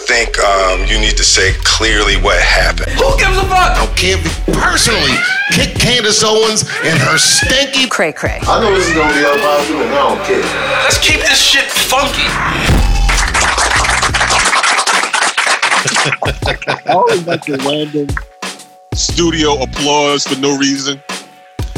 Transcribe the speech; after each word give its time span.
think 0.00 0.38
um, 0.38 0.84
you 0.86 0.98
need 1.00 1.16
to 1.16 1.24
say 1.24 1.52
clearly 1.64 2.16
what 2.16 2.40
happened. 2.40 2.92
Who 2.92 3.16
gives 3.18 3.36
a 3.36 3.42
fuck? 3.42 3.72
I 3.72 3.84
don't 3.84 3.96
Candy 3.96 4.28
personally 4.52 5.16
Kick 5.52 5.74
Candace 5.76 6.22
Owens 6.24 6.62
and 6.84 6.98
her 6.98 7.18
stinky. 7.18 7.88
Cray 7.88 8.12
cray. 8.12 8.40
I 8.42 8.60
know 8.60 8.74
this 8.74 8.88
is 8.88 8.94
gonna 8.94 9.14
be 9.14 9.24
unpopular, 9.24 9.84
and 9.84 9.94
I 9.94 10.14
don't 10.14 10.24
care. 10.26 10.42
Let's 10.82 10.98
keep 10.98 11.20
this 11.20 11.40
shit 11.40 11.64
funky. 11.70 12.26
Always 16.88 17.26
like 17.26 17.44
the 17.44 17.56
random 17.64 18.08
studio 18.92 19.62
applause 19.62 20.24
for 20.26 20.38
no 20.40 20.56
reason. 20.58 21.00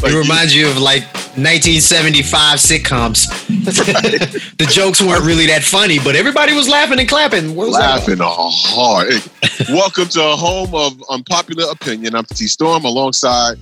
Like, 0.03 0.12
It 0.12 0.19
reminds 0.19 0.55
you 0.55 0.69
of 0.69 0.79
like 0.79 1.05
1975 1.39 2.59
sitcoms. 2.59 3.29
the 4.59 4.66
jokes 4.66 5.00
weren't 5.00 5.25
really 5.25 5.46
that 5.46 5.62
funny, 5.62 5.98
but 6.00 6.16
everybody 6.16 6.52
was 6.52 6.68
laughing 6.68 6.98
and 6.98 7.09
clapping. 7.09 7.55
Was 7.55 7.70
laughing 7.70 8.18
hard. 8.20 9.23
Welcome 9.69 10.09
to 10.09 10.20
a 10.20 10.34
home 10.34 10.74
of 10.74 11.01
unpopular 11.11 11.70
opinion. 11.70 12.16
I'm 12.16 12.24
T 12.24 12.48
Storm 12.48 12.84
alongside 12.84 13.56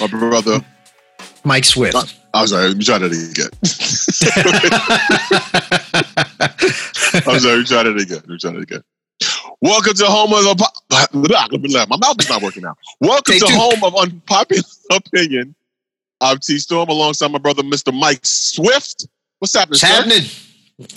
my 0.00 0.06
brother. 0.06 0.60
Mike 1.44 1.64
Swift. 1.64 2.16
I'm 2.32 2.46
sorry, 2.46 2.68
let 2.68 2.76
me 2.76 2.84
try 2.84 2.98
that 2.98 3.10
again. 3.10 3.50
I'm 7.26 7.40
sorry, 7.40 7.54
let 7.54 7.58
me 7.58 7.64
try 7.64 7.82
that 7.82 7.96
again. 8.00 8.16
Let 8.18 8.28
me 8.28 8.38
try 8.38 8.52
that 8.52 8.62
again. 8.62 8.82
Welcome 9.60 9.94
to 9.94 10.04
home 10.04 10.32
of 10.32 10.44
unpo- 10.44 11.88
my 11.88 11.96
mouth 11.96 12.20
is 12.20 12.28
not 12.28 12.42
working 12.42 12.62
now. 12.62 12.76
Welcome 13.00 13.32
Take 13.32 13.40
to 13.40 13.48
two. 13.48 13.54
home 13.56 13.82
of 13.82 13.96
unpopular 13.96 14.62
opinion. 14.92 15.56
I'm 16.20 16.38
T 16.38 16.58
Storm 16.58 16.88
alongside 16.88 17.30
my 17.30 17.38
brother, 17.38 17.62
Mr. 17.62 17.92
Mike 17.92 18.20
Swift. 18.24 19.06
What's 19.38 19.54
happening? 19.54 19.72
What's 19.72 19.82
happening? 19.82 20.22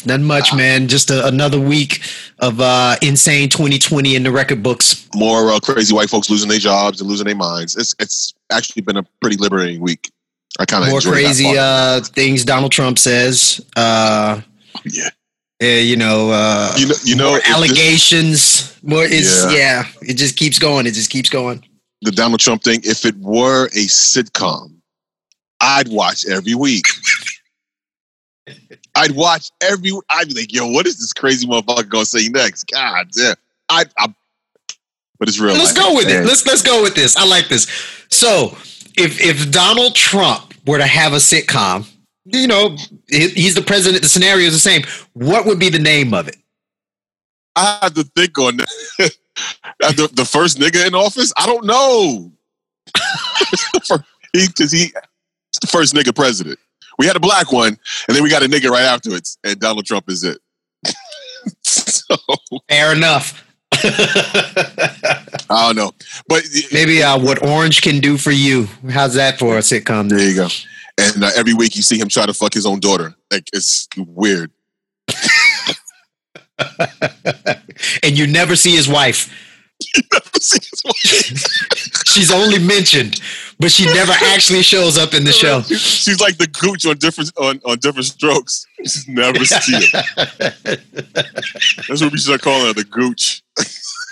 Nothing 0.06 0.26
much, 0.26 0.54
man. 0.54 0.88
Just 0.90 1.10
a, 1.10 1.26
another 1.28 1.60
week 1.60 2.02
of 2.40 2.60
uh, 2.60 2.96
insane 3.02 3.48
2020 3.50 4.16
in 4.16 4.24
the 4.24 4.32
record 4.32 4.62
books. 4.62 5.08
More 5.16 5.52
uh, 5.52 5.60
crazy 5.60 5.94
white 5.96 6.10
folks 6.10 6.30
losing 6.30 6.50
their 6.50 6.60
jobs 6.60 7.00
and 7.00 7.10
losing 7.10 7.28
their 7.28 7.36
minds. 7.36 7.76
It's 7.78 7.96
it's 8.00 8.34
actually 8.52 8.82
been 8.82 8.98
a 8.98 9.04
pretty 9.22 9.38
liberating 9.38 9.80
week. 9.82 10.12
I 10.60 10.66
kind 10.66 10.84
of 10.84 10.90
More 10.90 11.00
crazy 11.00 11.58
uh, 11.58 12.02
things 12.02 12.44
Donald 12.44 12.72
Trump 12.74 13.00
says. 13.00 13.66
Uh, 13.78 14.42
yeah. 14.84 15.10
you 15.62 15.96
know, 15.96 16.32
uh, 16.32 16.74
You 16.78 16.88
know, 16.88 16.96
you 17.04 17.16
know, 17.16 17.30
more 17.30 17.38
if 17.38 17.44
this- 17.46 17.54
allegations. 17.56 18.76
More, 18.84 19.04
it's 19.06 19.46
Yeah. 19.46 19.52
yeah. 19.52 19.84
It 20.02 20.16
just 20.16 20.36
keeps 20.38 20.60
going. 20.60 20.88
It 20.88 20.94
just 20.94 21.10
keeps 21.10 21.30
going. 21.30 21.64
the 22.02 22.12
Donald 22.12 22.40
Trump 22.42 22.64
thing. 22.64 22.82
If 22.84 23.06
it 23.06 23.16
were 23.18 23.66
a 23.68 23.86
sitcom, 23.88 24.79
I'd 25.62 25.88
watch 25.90 26.26
every 26.26 26.56
week. 26.56 26.86
I'd 28.96 29.12
watch 29.12 29.52
every. 29.62 29.92
I'd 30.10 30.30
be 30.30 30.34
like, 30.34 30.54
"Yo, 30.54 30.68
what 30.68 30.88
is 30.88 31.00
this 31.00 31.14
crazy 31.14 31.48
motherfucker 31.48 31.88
gonna 31.88 32.06
say 32.06 32.28
next?" 32.30 32.66
God 32.72 33.08
damn. 33.12 33.36
I, 33.70 33.86
I 33.98 34.14
but 35.20 35.28
it's 35.28 35.40
real. 35.40 35.54
Let's 35.54 35.76
life. 35.78 35.86
go 35.86 35.96
with 35.96 36.10
it. 36.10 36.26
Let's 36.26 36.46
let's 36.46 36.62
go 36.62 36.82
with 36.82 36.96
this. 36.96 37.18
I 37.18 37.26
like 37.26 37.48
this. 37.50 37.68
So, 38.10 38.58
if 38.98 39.22
if 39.22 39.52
Donald 39.52 39.96
Trump 39.96 40.54
were 40.66 40.78
to 40.78 40.88
have 40.88 41.14
a 41.14 41.18
sitcom, 41.18 41.86
you 42.26 42.48
know, 42.48 42.78
he's 43.08 43.56
the 43.56 43.62
president. 43.62 44.04
The 44.04 44.10
scenario 44.10 44.48
is 44.48 44.54
the 44.54 44.60
same. 44.60 44.84
What 45.14 45.46
would 45.46 45.60
be 45.60 45.70
the 45.70 45.80
name 45.80 46.14
of 46.14 46.28
it? 46.28 46.38
I 47.56 47.80
had 47.84 47.96
to 47.96 48.04
think 48.04 48.38
on 48.38 48.58
that. 48.98 49.12
the, 49.80 50.10
the 50.14 50.26
first 50.26 50.58
nigga 50.58 50.88
in 50.88 50.96
office. 50.96 51.34
I 51.38 51.46
don't 51.46 51.66
know. 51.66 52.32
he 54.34 54.48
because 54.48 54.72
he 54.72 54.84
it's 54.84 54.96
the 55.58 55.68
first 55.68 55.94
nigga 55.94 56.16
president. 56.16 56.60
We 56.98 57.06
had 57.06 57.16
a 57.16 57.20
black 57.20 57.52
one, 57.52 57.78
and 58.08 58.16
then 58.16 58.24
we 58.24 58.30
got 58.30 58.44
a 58.44 58.48
nigga 58.48 58.70
right 58.70 58.84
afterwards, 58.84 59.38
and 59.44 59.60
Donald 59.60 59.86
Trump 59.86 60.10
is 60.10 60.24
it. 60.24 60.40
so 61.64 62.16
Fair 62.68 62.94
enough. 62.94 63.46
I 63.74 65.68
don't 65.68 65.76
know, 65.76 65.92
but 66.28 66.44
Maybe 66.72 67.02
uh, 67.02 67.18
what 67.18 67.42
Orange 67.44 67.82
can 67.82 68.00
do 68.00 68.18
for 68.18 68.32
you. 68.32 68.68
How's 68.90 69.14
that 69.14 69.40
for 69.40 69.58
a 69.58 69.62
sitcom? 69.62 70.10
There 70.10 70.20
you 70.20 70.36
go. 70.36 70.48
And 71.00 71.24
uh, 71.24 71.32
every 71.36 71.54
week 71.54 71.76
you 71.76 71.82
see 71.82 71.98
him 72.00 72.10
try 72.10 72.26
to 72.26 72.34
fuck 72.34 72.54
his 72.54 72.66
own 72.66 72.80
daughter. 72.80 73.16
Like 73.32 73.48
it's 73.54 73.88
weird. 73.96 74.52
and 78.04 78.18
you 78.18 78.28
never 78.28 78.56
see 78.56 78.76
his 78.76 78.90
wife. 78.90 79.34
She's 82.06 82.32
only 82.32 82.60
mentioned, 82.60 83.22
but 83.60 83.72
she 83.72 83.86
never 83.86 84.14
actually 84.28 84.64
shows 84.64 84.98
up 84.98 85.14
in 85.14 85.26
the 85.26 85.34
show. 85.34 85.62
She's 85.62 86.20
like 86.22 86.38
the 86.38 86.48
gooch 86.48 86.86
on 86.86 86.98
different 86.98 87.32
on, 87.38 87.60
on 87.66 87.78
different 87.80 88.06
strokes. 88.06 88.66
She's 88.80 89.08
never 89.08 89.38
it. 89.42 90.80
That's 91.88 92.02
what 92.02 92.12
we 92.12 92.18
should 92.18 92.42
calling 92.42 92.68
her, 92.68 92.74
the 92.74 92.86
gooch. 92.86 93.44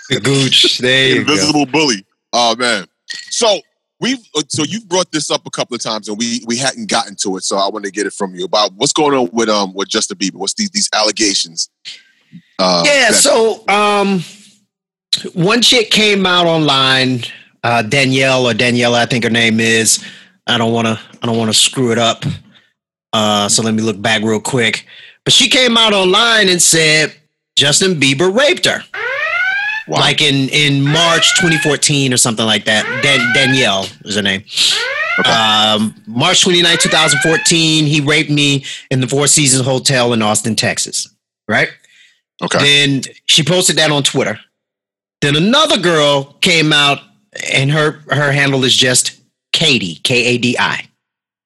The 0.10 0.20
gooch. 0.20 0.78
There 0.80 1.08
you 1.08 1.24
go. 1.24 1.32
Invisible 1.34 1.66
bully. 1.66 2.06
Oh 2.34 2.56
man. 2.58 2.88
So 3.30 3.62
we've 4.00 4.20
uh, 4.36 4.44
so 4.50 4.64
you've 4.64 4.88
brought 4.88 5.12
this 5.12 5.32
up 5.32 5.46
a 5.46 5.50
couple 5.50 5.76
of 5.76 5.82
times 5.82 6.10
and 6.10 6.18
we 6.18 6.44
we 6.46 6.58
hadn't 6.58 6.90
gotten 6.90 7.16
to 7.22 7.38
it. 7.38 7.44
So 7.44 7.58
I 7.58 7.70
want 7.70 7.86
to 7.86 7.92
get 7.92 8.06
it 8.06 8.14
from 8.14 8.36
you 8.36 8.46
about 8.46 8.74
what's 8.76 8.94
going 8.94 9.18
on 9.18 9.30
with 9.32 9.50
um 9.50 9.74
with 9.74 9.88
Justin 9.88 10.18
Bieber. 10.18 10.36
What's 10.36 10.54
these 10.56 10.70
these 10.72 10.90
allegations? 10.94 11.70
Uh, 12.60 12.84
yeah 12.86 13.12
that- 13.12 13.16
so 13.16 13.64
um 13.70 14.24
one 15.34 15.62
chick 15.62 15.90
came 15.90 16.26
out 16.26 16.46
online 16.46 17.24
uh 17.64 17.82
danielle 17.82 18.46
or 18.46 18.54
daniela 18.54 18.96
i 19.00 19.06
think 19.06 19.24
her 19.24 19.30
name 19.30 19.60
is 19.60 20.04
i 20.48 20.58
don't 20.58 20.74
want 20.74 20.88
to 20.88 21.00
i 21.22 21.26
don't 21.26 21.38
want 21.38 21.50
to 21.50 21.58
screw 21.58 21.92
it 21.92 21.98
up 21.98 22.24
uh 23.14 23.48
so 23.50 23.62
let 23.64 23.74
me 23.74 23.82
look 23.82 24.02
back 24.02 24.22
real 24.24 24.40
quick 24.40 24.86
but 25.24 25.34
she 25.34 25.50
came 25.50 25.78
out 25.78 25.94
online 25.94 26.48
and 26.50 26.62
said 26.62 27.14
justin 27.56 27.96
bieber 28.00 28.34
raped 28.36 28.66
her 28.66 28.82
Wow. 29.90 30.00
like 30.02 30.22
in 30.22 30.50
in 30.50 30.84
march 30.84 31.34
2014 31.40 32.14
or 32.14 32.18
something 32.18 32.46
like 32.46 32.66
that 32.66 32.84
Dan- 33.02 33.34
danielle 33.34 33.86
is 34.04 34.16
her 34.16 34.22
name 34.22 34.44
um, 35.26 35.96
March 36.06 36.44
29, 36.44 36.78
2014, 36.78 37.88
he 37.88 38.02
raped 38.02 38.30
me 38.30 38.64
in 38.92 39.00
the 39.02 39.08
Four 39.08 39.26
Seasons 39.26 39.66
Hotel 39.66 40.14
in 40.14 40.22
Austin, 40.22 40.56
Texas. 40.56 41.08
Right? 41.48 41.70
okay. 42.44 42.60
Then 42.60 43.02
she 43.26 43.42
posted 43.42 43.78
that 43.78 43.90
on 43.90 44.04
Twitter. 44.04 44.40
Then 45.22 45.36
another 45.36 45.80
girl 45.80 46.34
came 46.42 46.72
out 46.72 47.00
and 47.52 47.72
her 47.72 48.00
her 48.10 48.32
handle 48.32 48.64
is 48.64 48.76
just 48.76 49.20
Katie, 49.54 49.96
K 50.04 50.26
A 50.26 50.38
D 50.38 50.58
I. 50.60 50.88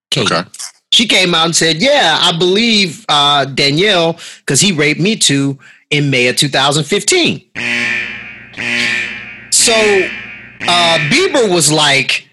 Katie. 0.09 0.34
Okay. 0.34 0.50
She 0.91 1.07
came 1.07 1.34
out 1.34 1.46
and 1.46 1.56
said, 1.56 1.78
"Yeah, 1.78 2.18
I 2.22 2.38
believe 2.38 3.06
uh, 3.07 3.46
Danielle 3.46 4.19
because 4.40 4.59
he 4.59 4.72
raped 4.72 5.00
me 5.00 5.16
too 5.16 5.57
in 5.90 6.09
May 6.09 6.28
of 6.28 6.35
2015." 6.35 7.41
So 9.52 9.74
uh, 9.74 10.97
Bieber 11.09 11.50
was 11.53 11.72
like, 11.72 12.28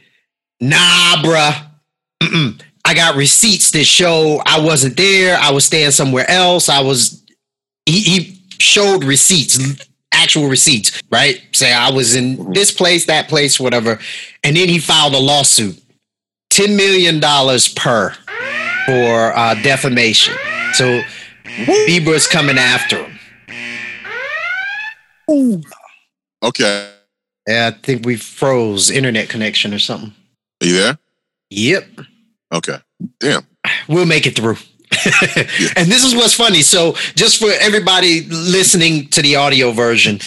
"Nah, 0.60 1.22
bruh, 1.22 1.66
Mm-mm. 2.22 2.60
I 2.84 2.94
got 2.94 3.14
receipts 3.14 3.70
that 3.72 3.84
show 3.84 4.42
I 4.44 4.60
wasn't 4.60 4.96
there. 4.96 5.38
I 5.38 5.50
was 5.52 5.64
staying 5.64 5.92
somewhere 5.92 6.28
else. 6.30 6.68
I 6.68 6.80
was." 6.80 7.22
He, 7.86 8.00
he 8.00 8.38
showed 8.58 9.04
receipts, 9.04 9.58
actual 10.22 10.48
receipts, 10.48 11.02
right? 11.10 11.40
Say 11.52 11.72
I 11.72 11.90
was 11.90 12.14
in 12.16 12.52
this 12.52 12.70
place, 12.70 13.06
that 13.06 13.28
place, 13.28 13.58
whatever, 13.60 13.98
and 14.44 14.56
then 14.56 14.68
he 14.68 14.78
filed 14.78 15.14
a 15.14 15.18
lawsuit, 15.18 15.80
ten 16.50 16.76
million 16.76 17.20
dollars 17.20 17.68
per 17.68 18.14
for 18.86 19.36
uh, 19.36 19.54
defamation. 19.62 20.34
So 20.74 21.02
Bieber 21.44 22.14
is 22.14 22.26
coming 22.26 22.58
after 22.58 23.04
him. 23.04 23.18
Okay. 26.42 26.90
Yeah, 27.48 27.70
I 27.74 27.78
think 27.82 28.04
we 28.06 28.16
froze 28.16 28.90
internet 28.90 29.28
connection 29.28 29.72
or 29.74 29.78
something. 29.78 30.12
Are 30.62 30.66
you 30.66 30.74
there? 30.74 30.98
Yep, 31.50 31.84
Okay. 32.52 32.78
Damn. 33.20 33.46
we'll 33.88 34.04
make 34.06 34.26
it 34.26 34.36
through. 34.36 34.56
and 35.76 35.90
this 35.90 36.04
is 36.04 36.14
what's 36.14 36.34
funny. 36.34 36.62
So, 36.62 36.92
just 37.14 37.38
for 37.38 37.50
everybody 37.60 38.22
listening 38.28 39.08
to 39.08 39.22
the 39.22 39.36
audio 39.36 39.72
version, 39.72 40.20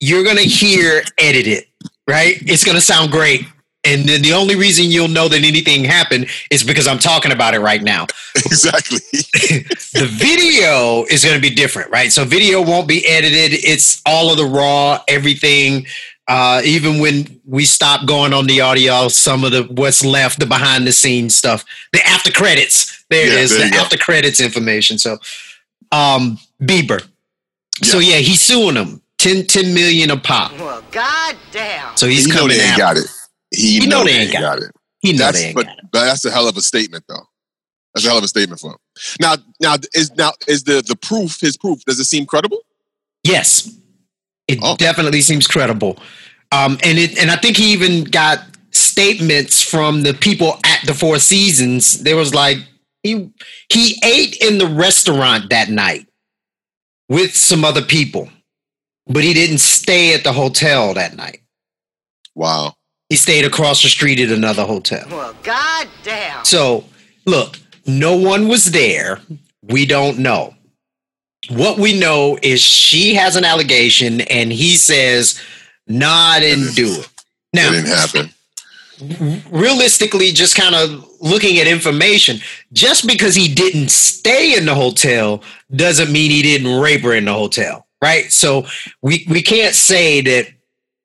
you're 0.00 0.24
gonna 0.24 0.42
hear 0.42 1.02
edited, 1.18 1.64
right? 2.08 2.36
It's 2.42 2.64
gonna 2.64 2.80
sound 2.80 3.10
great. 3.10 3.46
And 3.86 4.08
then 4.08 4.20
the 4.20 4.32
only 4.32 4.56
reason 4.56 4.86
you'll 4.86 5.06
know 5.08 5.28
that 5.28 5.44
anything 5.44 5.84
happened 5.84 6.26
is 6.50 6.64
because 6.64 6.88
I'm 6.88 6.98
talking 6.98 7.30
about 7.30 7.54
it 7.54 7.60
right 7.60 7.82
now. 7.82 8.06
exactly. 8.34 8.98
the 9.12 10.08
video 10.10 11.04
is 11.04 11.24
going 11.24 11.36
to 11.36 11.40
be 11.40 11.54
different, 11.54 11.90
right? 11.92 12.10
So 12.10 12.24
video 12.24 12.60
won't 12.60 12.88
be 12.88 13.06
edited. 13.06 13.52
It's 13.64 14.02
all 14.04 14.30
of 14.32 14.38
the 14.38 14.44
raw, 14.44 15.02
everything. 15.06 15.86
Uh, 16.26 16.60
even 16.64 16.98
when 16.98 17.40
we 17.46 17.64
stop 17.64 18.06
going 18.06 18.32
on 18.32 18.48
the 18.48 18.60
audio, 18.60 19.06
some 19.06 19.44
of 19.44 19.52
the 19.52 19.62
what's 19.62 20.04
left, 20.04 20.40
the 20.40 20.46
behind 20.46 20.84
the 20.84 20.92
scenes 20.92 21.36
stuff, 21.36 21.64
the 21.92 22.04
after 22.04 22.32
credits. 22.32 22.95
There 23.10 23.26
Yeah, 23.26 23.34
it 23.34 23.38
is, 23.40 23.56
there 23.56 23.68
the 23.70 23.76
after 23.76 23.96
credits 23.96 24.40
information. 24.40 24.98
So, 24.98 25.18
um, 25.92 26.38
Bieber. 26.60 27.06
So 27.82 27.98
yeah, 27.98 28.16
he's 28.16 28.40
suing 28.40 28.74
them 28.74 29.02
10, 29.18 29.46
10 29.46 29.74
million 29.74 30.10
a 30.10 30.16
pop. 30.16 30.52
Well, 30.58 30.82
goddamn. 30.90 31.96
So 31.96 32.06
he's 32.06 32.24
he 32.26 32.32
know 32.32 32.48
they 32.48 32.54
ain't 32.54 32.70
after. 32.70 32.78
got 32.80 32.96
it. 32.96 33.06
He, 33.54 33.80
He 33.80 33.86
know, 33.86 34.02
they 34.04 34.10
ain't 34.12 34.32
got, 34.32 34.58
it. 34.58 34.70
He 35.00 35.12
know 35.12 35.18
That's 35.26 35.38
they 35.40 35.46
ain't 35.48 35.54
but, 35.54 35.66
got 35.66 35.78
it. 35.78 35.84
but 35.92 36.04
that's 36.06 36.24
a 36.24 36.30
hell 36.30 36.48
of 36.48 36.56
a 36.56 36.62
statement 36.62 37.04
though. 37.08 37.26
That's 37.94 38.04
a 38.04 38.08
hell 38.08 38.18
of 38.18 38.24
a 38.24 38.28
statement 38.28 38.60
for 38.60 38.72
him. 38.72 38.76
Now 39.20 39.36
now 39.60 39.76
is 39.94 40.10
now 40.16 40.32
is 40.48 40.64
the 40.64 40.82
the 40.82 40.96
proof 40.96 41.38
his 41.40 41.56
proof 41.56 41.84
does 41.84 41.98
it 42.00 42.04
seem 42.06 42.26
credible? 42.26 42.58
Yes, 43.22 43.70
it 44.48 44.58
Oh. 44.62 44.76
definitely 44.76 45.20
seems 45.20 45.46
credible. 45.46 45.98
Um, 46.52 46.78
and 46.82 46.98
it 46.98 47.18
and 47.18 47.30
I 47.30 47.36
think 47.36 47.56
he 47.56 47.72
even 47.72 48.04
got 48.04 48.40
statements 48.70 49.62
from 49.62 50.02
the 50.02 50.14
people 50.14 50.58
at 50.64 50.80
the 50.86 50.94
Four 50.94 51.18
Seasons. 51.18 52.02
There 52.02 52.16
was 52.16 52.34
like 52.34 52.58
he 53.06 53.30
he 53.68 54.00
ate 54.04 54.36
in 54.40 54.58
the 54.58 54.66
restaurant 54.66 55.50
that 55.50 55.68
night 55.68 56.06
with 57.08 57.36
some 57.36 57.64
other 57.64 57.82
people, 57.82 58.28
but 59.06 59.24
he 59.24 59.32
didn't 59.32 59.58
stay 59.58 60.14
at 60.14 60.24
the 60.24 60.32
hotel 60.32 60.94
that 60.94 61.16
night. 61.16 61.40
Wow. 62.34 62.74
He 63.08 63.16
stayed 63.16 63.44
across 63.44 63.82
the 63.82 63.88
street 63.88 64.18
at 64.18 64.30
another 64.30 64.64
hotel. 64.64 65.06
Well, 65.10 65.34
goddamn. 65.42 66.44
So, 66.44 66.84
look, 67.24 67.58
no 67.86 68.16
one 68.16 68.48
was 68.48 68.72
there. 68.72 69.20
We 69.62 69.86
don't 69.86 70.18
know. 70.18 70.54
What 71.48 71.78
we 71.78 71.98
know 71.98 72.36
is 72.42 72.60
she 72.60 73.14
has 73.14 73.36
an 73.36 73.44
allegation 73.44 74.22
and 74.22 74.52
he 74.52 74.74
says, 74.76 75.40
nah, 75.86 76.08
I 76.10 76.40
didn't 76.40 76.74
do 76.74 76.88
it. 76.88 77.08
It 77.52 77.70
didn't 77.70 77.86
happen. 77.86 78.30
Realistically, 79.50 80.32
just 80.32 80.56
kind 80.56 80.74
of 80.74 81.08
looking 81.20 81.58
at 81.58 81.66
information, 81.66 82.38
just 82.72 83.06
because 83.06 83.34
he 83.34 83.52
didn't 83.52 83.90
stay 83.90 84.56
in 84.56 84.66
the 84.66 84.74
hotel 84.74 85.42
doesn't 85.74 86.12
mean 86.12 86.30
he 86.30 86.42
didn't 86.42 86.80
rape 86.80 87.02
her 87.02 87.14
in 87.14 87.24
the 87.24 87.32
hotel, 87.32 87.86
right? 88.02 88.32
So 88.32 88.66
we, 89.02 89.26
we 89.28 89.42
can't 89.42 89.74
say 89.74 90.20
that 90.22 90.48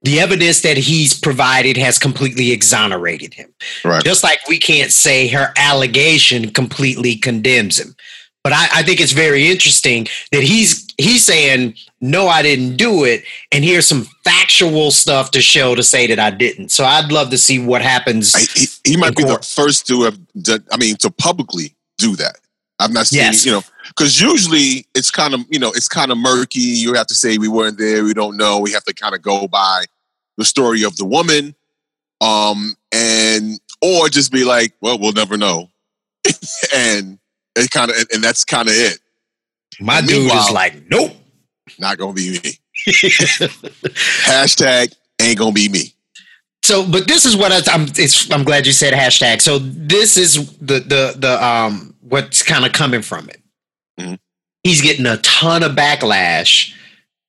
the 0.04 0.20
evidence 0.20 0.62
that 0.62 0.78
he's 0.78 1.18
provided 1.18 1.78
has 1.78 2.00
completely 2.00 2.52
exonerated 2.52 3.34
him. 3.34 3.54
Right. 3.86 4.04
Just 4.04 4.24
like 4.24 4.40
we 4.48 4.58
can't 4.58 4.92
say 4.92 5.28
her 5.28 5.54
allegation 5.58 6.52
completely 6.52 7.16
condemns 7.16 7.80
him. 7.80 7.96
But 8.44 8.54
I, 8.54 8.68
I 8.76 8.84
think 8.84 9.00
it's 9.00 9.12
very 9.12 9.50
interesting 9.50 10.08
that 10.32 10.42
he's 10.44 10.88
he's 10.98 11.24
saying 11.24 11.76
no, 12.02 12.28
I 12.28 12.42
didn't 12.42 12.78
do 12.78 13.04
it, 13.04 13.24
and 13.52 13.64
here's 13.64 13.86
some 13.86 14.08
factual 14.24 14.90
stuff 14.90 15.30
to 15.32 15.42
show 15.42 15.76
to 15.76 15.84
say 15.84 16.08
that 16.08 16.18
I 16.18 16.32
didn't. 16.32 16.70
So 16.70 16.84
I'd 16.84 17.12
love 17.12 17.30
to 17.30 17.38
see 17.38 17.64
what 17.64 17.84
happens. 17.84 18.34
I, 18.36 18.42
he, 18.56 18.94
he 18.94 18.98
might 18.98 19.16
be 19.16 19.24
the 19.24 19.38
first 19.38 19.86
to 19.88 20.02
have 20.04 20.18
done, 20.42 20.64
I 20.72 20.78
mean, 20.78 20.96
to 20.98 21.12
publicly 21.12 21.76
do 22.00 22.16
that. 22.16 22.38
I've 22.80 22.92
not 22.92 23.06
seen, 23.06 23.20
Yes. 23.20 23.46
you 23.46 23.52
know, 23.52 23.62
because 23.90 24.20
usually 24.20 24.88
it's 24.96 25.12
kind 25.12 25.36
of, 25.36 25.42
you 25.50 25.60
know, 25.60 25.70
it's 25.70 25.88
kind 25.88 26.12
of 26.12 26.18
murky. 26.18 26.60
You 26.60 26.96
have 26.96 27.06
to 27.08 27.16
say 27.16 27.38
we 27.38 27.48
weren't 27.48 27.78
there, 27.78 28.04
we 28.04 28.16
don't 28.16 28.38
know. 28.38 28.58
We 28.58 28.72
have 28.72 28.84
to 28.86 28.94
kind 28.96 29.14
of 29.14 29.22
go 29.22 29.48
by 29.48 29.84
the 30.38 30.46
story 30.46 30.84
of 30.84 30.98
the 30.98 31.06
woman, 31.06 31.54
um, 32.20 32.76
and 32.92 33.60
or 33.84 34.10
just 34.10 34.32
be 34.32 34.44
like, 34.44 34.74
well, 34.82 34.98
we'll 34.98 35.14
never 35.14 35.38
know, 35.38 35.70
and 36.76 37.20
it 37.56 37.69
kind 37.71 37.92
of, 37.92 37.98
and 38.13 38.24
that's 38.24 38.44
kind 38.44 38.68
of 38.68 38.74
it. 38.75 39.00
My 39.80 40.01
dude 40.01 40.31
is 40.31 40.51
like, 40.51 40.89
nope. 40.89 41.13
Not 41.80 41.98
gonna 41.98 42.13
be 42.13 42.31
me. 42.31 42.59
Hashtag 44.25 44.94
ain't 45.21 45.38
gonna 45.38 45.51
be 45.51 45.69
me. 45.69 45.94
So, 46.63 46.86
but 46.88 47.07
this 47.07 47.25
is 47.25 47.36
what 47.36 47.51
I, 47.51 47.74
I'm. 47.74 47.83
It's, 47.95 48.31
I'm 48.31 48.44
glad 48.44 48.68
you 48.68 48.74
said 48.74 48.94
hashtag. 48.94 49.42
So 49.42 49.59
this 49.59 50.18
is 50.18 50.56
the 50.57 50.80
the 50.80 51.15
the 51.18 51.44
um 51.44 51.95
what's 52.01 52.44
kind 52.44 52.65
of 52.65 52.74
coming 52.74 53.01
from 53.01 53.30
it. 53.30 53.42
Mhm. 54.00 54.19
He's 54.63 54.81
getting 54.81 55.06
a 55.06 55.18
ton 55.18 55.63
of 55.63 55.71
backlash 55.71 56.74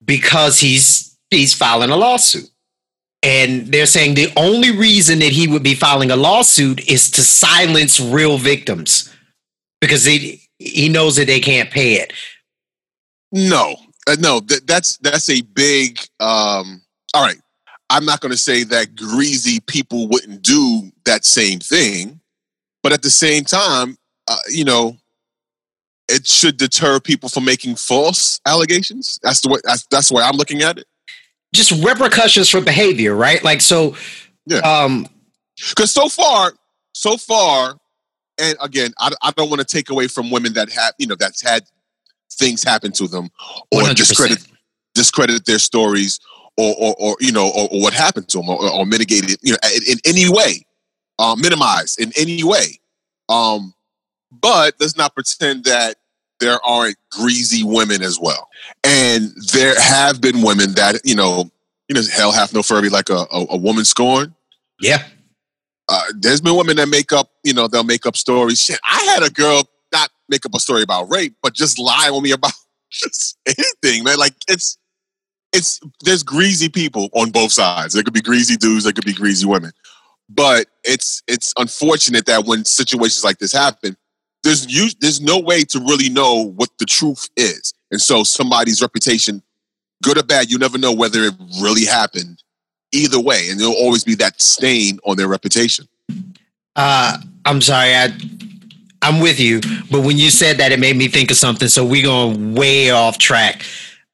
because 0.05 0.59
he's 0.59 1.17
he's 1.31 1.55
filing 1.55 1.91
a 1.91 1.97
lawsuit, 1.97 2.51
and 3.23 3.69
they're 3.69 3.87
saying 3.87 4.15
the 4.15 4.31
only 4.37 4.77
reason 4.77 5.21
that 5.21 5.33
he 5.33 5.49
would 5.49 5.63
be 5.63 5.75
filing 5.75 6.11
a 6.11 6.17
lawsuit 6.17 6.87
is 6.89 7.11
to 7.13 7.23
silence 7.23 8.01
real 8.01 8.37
victims 8.37 9.12
because 9.83 10.07
he 10.07 10.41
he 10.59 10.89
knows 10.89 11.17
that 11.17 11.27
they 11.27 11.41
can't 11.41 11.71
pay 11.71 11.97
it. 11.97 12.15
No, 13.33 13.77
uh, 14.07 14.17
no, 14.19 14.41
that, 14.41 14.67
that's 14.67 14.97
that's 14.99 15.29
a 15.29 15.43
big. 15.43 15.99
Um, 16.21 16.81
all 17.13 17.23
right, 17.23 17.37
I'm 17.91 18.07
not 18.07 18.21
going 18.21 18.33
to 18.33 18.39
say 18.39 18.63
that 18.65 18.97
greasy 18.97 19.61
people 19.61 20.09
wouldn't 20.09 20.43
do 20.43 20.91
that 21.05 21.27
same 21.27 21.59
thing, 21.59 22.21
but 22.83 22.93
at 22.93 23.03
the 23.03 23.11
same 23.11 23.45
time, 23.45 23.99
uh, 24.29 24.37
you 24.49 24.65
know, 24.65 24.97
it 26.09 26.27
should 26.27 26.57
deter 26.57 27.01
people 27.01 27.29
from 27.29 27.45
making 27.45 27.75
false 27.75 28.41
allegations. 28.47 29.19
That's 29.23 29.41
the 29.41 29.51
way. 29.51 29.59
That's, 29.65 29.85
that's 29.91 30.09
the 30.09 30.15
way 30.15 30.23
I'm 30.23 30.37
looking 30.37 30.63
at 30.63 30.79
it. 30.79 30.87
Just 31.55 31.73
repercussions 31.85 32.49
for 32.49 32.63
behavior, 32.63 33.15
right? 33.15 33.45
Like 33.45 33.61
so. 33.61 33.97
Yeah. 34.47 34.59
Um, 34.59 35.07
Because 35.69 35.93
so 35.93 36.09
far, 36.09 36.55
so 36.95 37.17
far, 37.17 37.77
and 38.39 38.57
again, 38.61 38.93
I, 38.99 39.11
I 39.23 39.31
don't 39.33 39.51
want 39.51 39.61
to 39.61 39.67
take 39.67 39.91
away 39.91 40.09
from 40.09 40.31
women 40.31 40.55
that 40.55 40.71
have, 40.71 40.95
you 40.99 41.07
know, 41.07 41.17
that's 41.19 41.43
had 41.43 41.65
things 42.33 42.63
happen 42.63 42.93
to 42.93 43.07
them 43.07 43.31
or 43.71 43.83
100%. 43.83 43.95
discredit 43.95 44.47
discredit 44.95 45.45
their 45.47 45.59
stories 45.59 46.21
or, 46.57 46.75
or, 46.79 46.95
or 46.99 47.17
you 47.21 47.33
know, 47.33 47.49
or, 47.49 47.69
or 47.73 47.81
what 47.81 47.95
happened 47.95 48.29
to 48.29 48.39
them 48.39 48.49
or, 48.49 48.71
or 48.71 48.87
mitigate 48.87 49.31
it, 49.31 49.39
you 49.43 49.53
know, 49.53 49.59
in, 49.75 49.83
in 49.93 49.99
any 50.05 50.31
way, 50.31 50.67
uh, 51.19 51.35
minimize 51.39 51.97
in 51.99 52.13
any 52.17 52.43
way. 52.45 52.79
Um, 53.29 53.75
but 54.31 54.75
let's 54.81 54.97
not 54.97 55.15
pretend 55.15 55.65
that 55.65 55.97
there 56.41 56.59
aren't 56.67 56.97
greasy 57.11 57.63
women 57.65 58.03
as 58.03 58.19
well. 58.19 58.49
And 58.83 59.33
there 59.53 59.81
have 59.81 60.21
been 60.21 60.43
women 60.43 60.73
that, 60.75 61.01
you 61.05 61.15
know, 61.15 61.51
you 61.89 61.95
know, 61.95 62.03
hell 62.13 62.33
hath 62.33 62.55
no 62.55 62.63
fury 62.63 62.89
like 62.89 63.11
a, 63.11 63.27
a, 63.31 63.47
a 63.51 63.57
woman 63.57 63.85
scorned 63.85 64.33
yeah. 64.83 65.05
Uh, 65.93 66.05
there's 66.17 66.41
been 66.41 66.57
women 66.57 66.77
that 66.77 66.89
make 66.89 67.13
up, 67.13 67.31
you 67.45 67.53
know, 67.53 67.69
they'll 67.69 67.85
make 67.85 68.07
up 68.07 68.17
stories. 68.17 68.63
Shit, 68.63 68.81
I 68.83 69.03
had 69.15 69.23
a 69.23 69.31
girl 69.31 69.69
not 69.93 70.11
make 70.27 70.47
up 70.47 70.55
a 70.55 70.59
story 70.59 70.83
about 70.83 71.11
rape, 71.11 71.37
but 71.43 71.53
just 71.53 71.79
lie 71.79 72.09
on 72.09 72.23
me 72.23 72.31
about 72.33 72.53
just 72.91 73.37
anything, 73.47 74.03
man. 74.03 74.17
Like 74.17 74.33
it's, 74.49 74.79
it's 75.53 75.81
there's 76.03 76.23
greasy 76.23 76.71
people 76.71 77.11
on 77.13 77.31
both 77.31 77.53
sides. 77.53 77.93
There 77.93 78.03
could 78.03 78.15
be 78.15 78.23
greasy 78.23 78.57
dudes, 78.57 78.85
there 78.85 78.95
could 78.95 79.05
be 79.05 79.13
greasy 79.13 79.47
women, 79.47 79.73
but 80.31 80.67
it's 80.83 81.23
it's 81.29 81.53
unfortunate 81.59 82.25
that 82.25 82.47
when 82.47 82.65
situations 82.65 83.23
like 83.23 83.37
this 83.37 83.53
happen, 83.53 83.95
there's 84.45 84.67
you 84.75 84.89
there's 85.01 85.21
no 85.21 85.39
way 85.39 85.63
to 85.65 85.79
really 85.81 86.09
know 86.09 86.53
what 86.57 86.71
the 86.79 86.87
truth 86.87 87.29
is, 87.37 87.75
and 87.91 88.01
so 88.01 88.25
somebody's 88.25 88.81
reputation, 88.81 89.43
good 90.03 90.17
or 90.17 90.23
bad, 90.23 90.51
you 90.51 90.57
never 90.57 90.79
know 90.79 90.93
whether 90.93 91.23
it 91.25 91.35
really 91.61 91.85
happened 91.85 92.42
either 92.93 93.21
way, 93.21 93.49
and 93.51 93.59
there'll 93.59 93.75
always 93.75 94.05
be 94.05 94.15
that 94.17 94.41
stain 94.41 94.99
on 95.05 95.17
their 95.17 95.29
reputation. 95.29 95.89
Uh, 96.77 97.19
I'm 97.45 97.61
sorry. 97.61 97.95
I 97.95 98.13
I'm 99.03 99.19
with 99.21 99.41
you, 99.41 99.61
but 99.91 100.03
when 100.03 100.17
you 100.17 100.31
said 100.31 100.59
that, 100.59 100.71
it 100.71 100.79
made 100.79 100.97
me 100.97 101.09
think 101.09 101.31
of 101.31 101.37
something. 101.37 101.69
So 101.69 101.85
we're 101.85 102.05
going 102.05 102.55
way 102.55 102.91
off 102.91 103.19
track. 103.19 103.65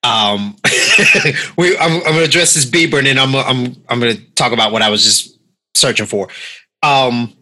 Um, 0.02 0.56
we 1.58 1.76
I'm, 1.76 1.92
I'm 1.92 2.02
going 2.02 2.14
to 2.16 2.25
address 2.25 2.54
this 2.54 2.64
Bieber, 2.64 2.99
and 2.99 3.06
then 3.06 3.18
I'm 3.18 3.35
I'm 3.35 3.76
I'm 3.88 4.00
going 4.00 4.16
to 4.16 4.23
talk 4.35 4.52
about 4.52 4.73
what 4.73 4.82
I 4.82 4.88
was 4.88 5.04
just 5.04 5.38
searching 5.75 6.06
for. 6.06 6.28
Um, 6.82 7.35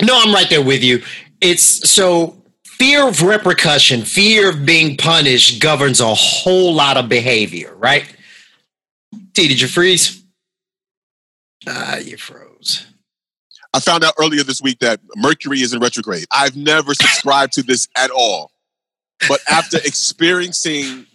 no, 0.00 0.18
I'm 0.20 0.32
right 0.32 0.48
there 0.48 0.64
with 0.64 0.82
you. 0.82 1.02
It's 1.40 1.90
so 1.90 2.42
fear 2.64 3.06
of 3.06 3.22
repercussion, 3.22 4.02
fear 4.02 4.50
of 4.50 4.64
being 4.64 4.96
punished 4.96 5.60
governs 5.60 6.00
a 6.00 6.14
whole 6.14 6.72
lot 6.72 6.96
of 6.96 7.08
behavior, 7.08 7.74
right? 7.76 8.04
T, 9.34 9.48
did 9.48 9.60
you 9.60 9.68
freeze? 9.68 10.21
Ah, 11.68 11.96
you 11.98 12.16
froze. 12.16 12.86
I 13.74 13.80
found 13.80 14.04
out 14.04 14.14
earlier 14.20 14.42
this 14.42 14.60
week 14.60 14.80
that 14.80 15.00
Mercury 15.16 15.60
is 15.60 15.72
in 15.72 15.80
retrograde. 15.80 16.24
I've 16.32 16.56
never 16.56 16.92
subscribed 16.94 17.54
to 17.54 17.62
this 17.62 17.88
at 17.96 18.10
all, 18.10 18.50
but 19.28 19.40
after 19.50 19.78
experiencing, 19.78 21.06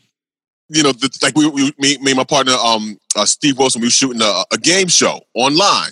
you 0.69 0.81
know, 0.83 0.91
the, 0.91 1.15
like 1.21 1.35
we, 1.37 1.47
we 1.49 1.65
me, 1.77 1.97
me 1.99 2.11
and 2.11 2.17
my 2.17 2.23
partner, 2.23 2.53
um, 2.53 2.97
uh, 3.15 3.25
Steve 3.25 3.57
Wilson, 3.59 3.81
we 3.81 3.87
were 3.87 3.91
shooting 3.91 4.21
a, 4.21 4.43
a 4.51 4.57
game 4.57 4.87
show 4.87 5.21
online, 5.35 5.91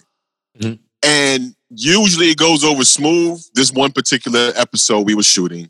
Mhm. 0.59 0.79
and 1.03 1.55
usually 1.69 2.27
it 2.31 2.38
goes 2.38 2.63
over 2.63 2.83
smooth. 2.83 3.43
This 3.53 3.71
one 3.71 3.91
particular 3.91 4.51
episode 4.55 5.05
we 5.05 5.13
were 5.15 5.24
shooting, 5.24 5.69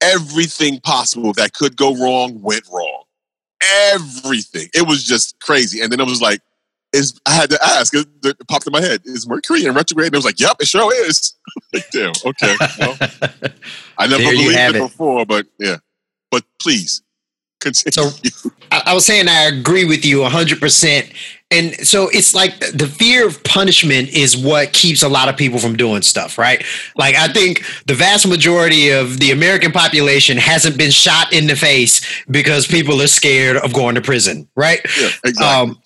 everything 0.00 0.80
possible 0.80 1.32
that 1.34 1.52
could 1.52 1.76
go 1.76 1.94
wrong 1.96 2.40
went 2.40 2.64
wrong. 2.72 3.02
Everything. 3.92 4.68
It 4.74 4.86
was 4.86 5.04
just 5.04 5.38
crazy, 5.40 5.80
and 5.82 5.92
then 5.92 6.00
it 6.00 6.06
was 6.06 6.22
like 6.22 6.40
is 6.92 7.20
I 7.26 7.32
had 7.34 7.50
to 7.50 7.58
ask. 7.64 7.94
It, 7.94 8.06
it 8.24 8.36
popped 8.48 8.66
in 8.66 8.72
my 8.72 8.80
head. 8.80 9.02
Is 9.04 9.28
Mercury 9.28 9.64
in 9.64 9.74
retrograde? 9.74 10.08
And 10.08 10.16
I 10.16 10.18
was 10.18 10.24
like, 10.24 10.40
"Yep, 10.40 10.56
it 10.60 10.68
sure 10.68 10.92
is." 11.06 11.34
like, 11.72 11.88
damn. 11.92 12.12
Okay. 12.24 12.54
Well, 12.78 12.96
I 13.98 14.06
never 14.06 14.22
There 14.22 14.32
believed 14.32 14.54
it, 14.54 14.76
it. 14.76 14.80
before, 14.80 15.26
but 15.26 15.46
yeah. 15.58 15.76
But 16.30 16.44
please 16.60 17.02
continue. 17.60 17.92
So- 17.92 18.50
I, 18.72 18.82
I 18.86 18.94
was 18.94 19.04
saying 19.04 19.28
I 19.28 19.42
agree 19.42 19.84
with 19.84 20.04
you 20.04 20.18
100%. 20.20 21.12
And 21.52 21.74
so 21.86 22.08
it's 22.10 22.32
like 22.32 22.60
the 22.60 22.86
fear 22.86 23.26
of 23.26 23.42
punishment 23.42 24.10
is 24.10 24.36
what 24.36 24.72
keeps 24.72 25.02
a 25.02 25.08
lot 25.08 25.28
of 25.28 25.36
people 25.36 25.58
from 25.58 25.76
doing 25.76 26.02
stuff, 26.02 26.38
right? 26.38 26.64
Like, 26.94 27.16
I 27.16 27.26
think 27.26 27.64
the 27.86 27.94
vast 27.94 28.28
majority 28.28 28.90
of 28.90 29.18
the 29.18 29.32
American 29.32 29.72
population 29.72 30.36
hasn't 30.38 30.78
been 30.78 30.92
shot 30.92 31.32
in 31.32 31.48
the 31.48 31.56
face 31.56 32.00
because 32.30 32.68
people 32.68 33.02
are 33.02 33.08
scared 33.08 33.56
of 33.56 33.72
going 33.72 33.96
to 33.96 34.00
prison, 34.00 34.48
right? 34.54 34.80
yeah, 34.96 35.08
exactly. 35.24 35.72
Um, 35.72 35.82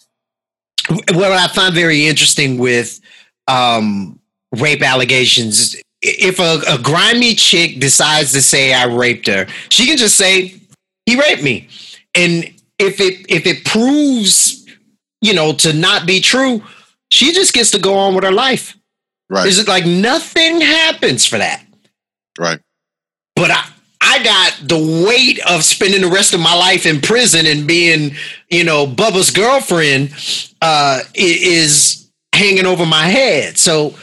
what 0.88 1.32
I 1.32 1.48
find 1.48 1.74
very 1.74 2.06
interesting 2.06 2.58
with 2.58 3.00
um, 3.48 4.18
rape 4.52 4.82
allegations, 4.82 5.76
if 6.02 6.38
a, 6.38 6.60
a 6.72 6.78
grimy 6.78 7.34
chick 7.34 7.80
decides 7.80 8.32
to 8.32 8.42
say 8.42 8.72
I 8.72 8.84
raped 8.84 9.26
her, 9.26 9.46
she 9.68 9.86
can 9.86 9.96
just 9.96 10.16
say 10.16 10.60
he 11.06 11.18
raped 11.18 11.42
me, 11.42 11.68
and 12.14 12.44
if 12.78 13.00
it 13.00 13.26
if 13.28 13.46
it 13.46 13.64
proves, 13.64 14.66
you 15.20 15.34
know, 15.34 15.52
to 15.54 15.72
not 15.72 16.06
be 16.06 16.20
true, 16.20 16.62
she 17.10 17.32
just 17.32 17.54
gets 17.54 17.70
to 17.72 17.78
go 17.78 17.94
on 17.94 18.14
with 18.14 18.24
her 18.24 18.32
life. 18.32 18.76
Right. 19.30 19.46
Is 19.46 19.58
it 19.58 19.68
like 19.68 19.86
nothing 19.86 20.60
happens 20.60 21.24
for 21.24 21.38
that? 21.38 21.64
Right. 22.38 22.60
But 23.36 23.50
I 23.50 23.64
I 24.00 24.22
got 24.22 24.68
the 24.68 25.04
weight 25.06 25.40
of 25.48 25.64
spending 25.64 26.02
the 26.02 26.08
rest 26.08 26.34
of 26.34 26.40
my 26.40 26.54
life 26.54 26.84
in 26.84 27.00
prison 27.00 27.46
and 27.46 27.66
being, 27.66 28.14
you 28.50 28.62
know, 28.62 28.86
Bubba's 28.86 29.30
girlfriend 29.30 30.10
uh, 30.64 31.00
is 31.14 32.10
hanging 32.32 32.64
over 32.64 32.86
my 32.86 33.06
head. 33.06 33.58
So 33.58 33.94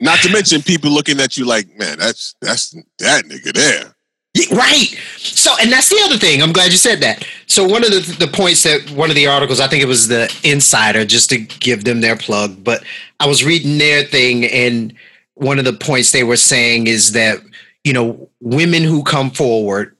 Not 0.00 0.18
to 0.20 0.32
mention 0.32 0.62
people 0.62 0.90
looking 0.90 1.20
at 1.20 1.36
you 1.36 1.44
like, 1.44 1.68
man, 1.78 1.98
that's 1.98 2.34
that's 2.40 2.74
that 2.98 3.24
nigga 3.26 3.52
there. 3.52 3.94
Yeah, 4.32 4.56
Right. 4.56 4.98
So, 5.18 5.52
and 5.60 5.70
that's 5.70 5.90
the 5.90 6.00
other 6.04 6.16
thing. 6.16 6.42
I'm 6.42 6.52
glad 6.52 6.72
you 6.72 6.78
said 6.78 7.00
that. 7.02 7.24
So, 7.46 7.64
one 7.64 7.84
of 7.84 7.90
the, 7.90 8.16
the 8.18 8.26
points 8.26 8.64
that 8.64 8.90
one 8.90 9.10
of 9.10 9.14
the 9.14 9.28
articles, 9.28 9.60
I 9.60 9.68
think 9.68 9.82
it 9.82 9.86
was 9.86 10.08
the 10.08 10.34
Insider, 10.42 11.04
just 11.04 11.30
to 11.30 11.38
give 11.38 11.84
them 11.84 12.00
their 12.00 12.16
plug, 12.16 12.64
but 12.64 12.82
I 13.20 13.28
was 13.28 13.44
reading 13.44 13.78
their 13.78 14.02
thing, 14.02 14.44
and 14.46 14.92
one 15.34 15.58
of 15.58 15.64
the 15.64 15.72
points 15.72 16.10
they 16.10 16.24
were 16.24 16.36
saying 16.36 16.88
is 16.88 17.12
that, 17.12 17.38
you 17.84 17.92
know, 17.92 18.28
women 18.40 18.82
who 18.82 19.04
come 19.04 19.30
forward 19.30 19.96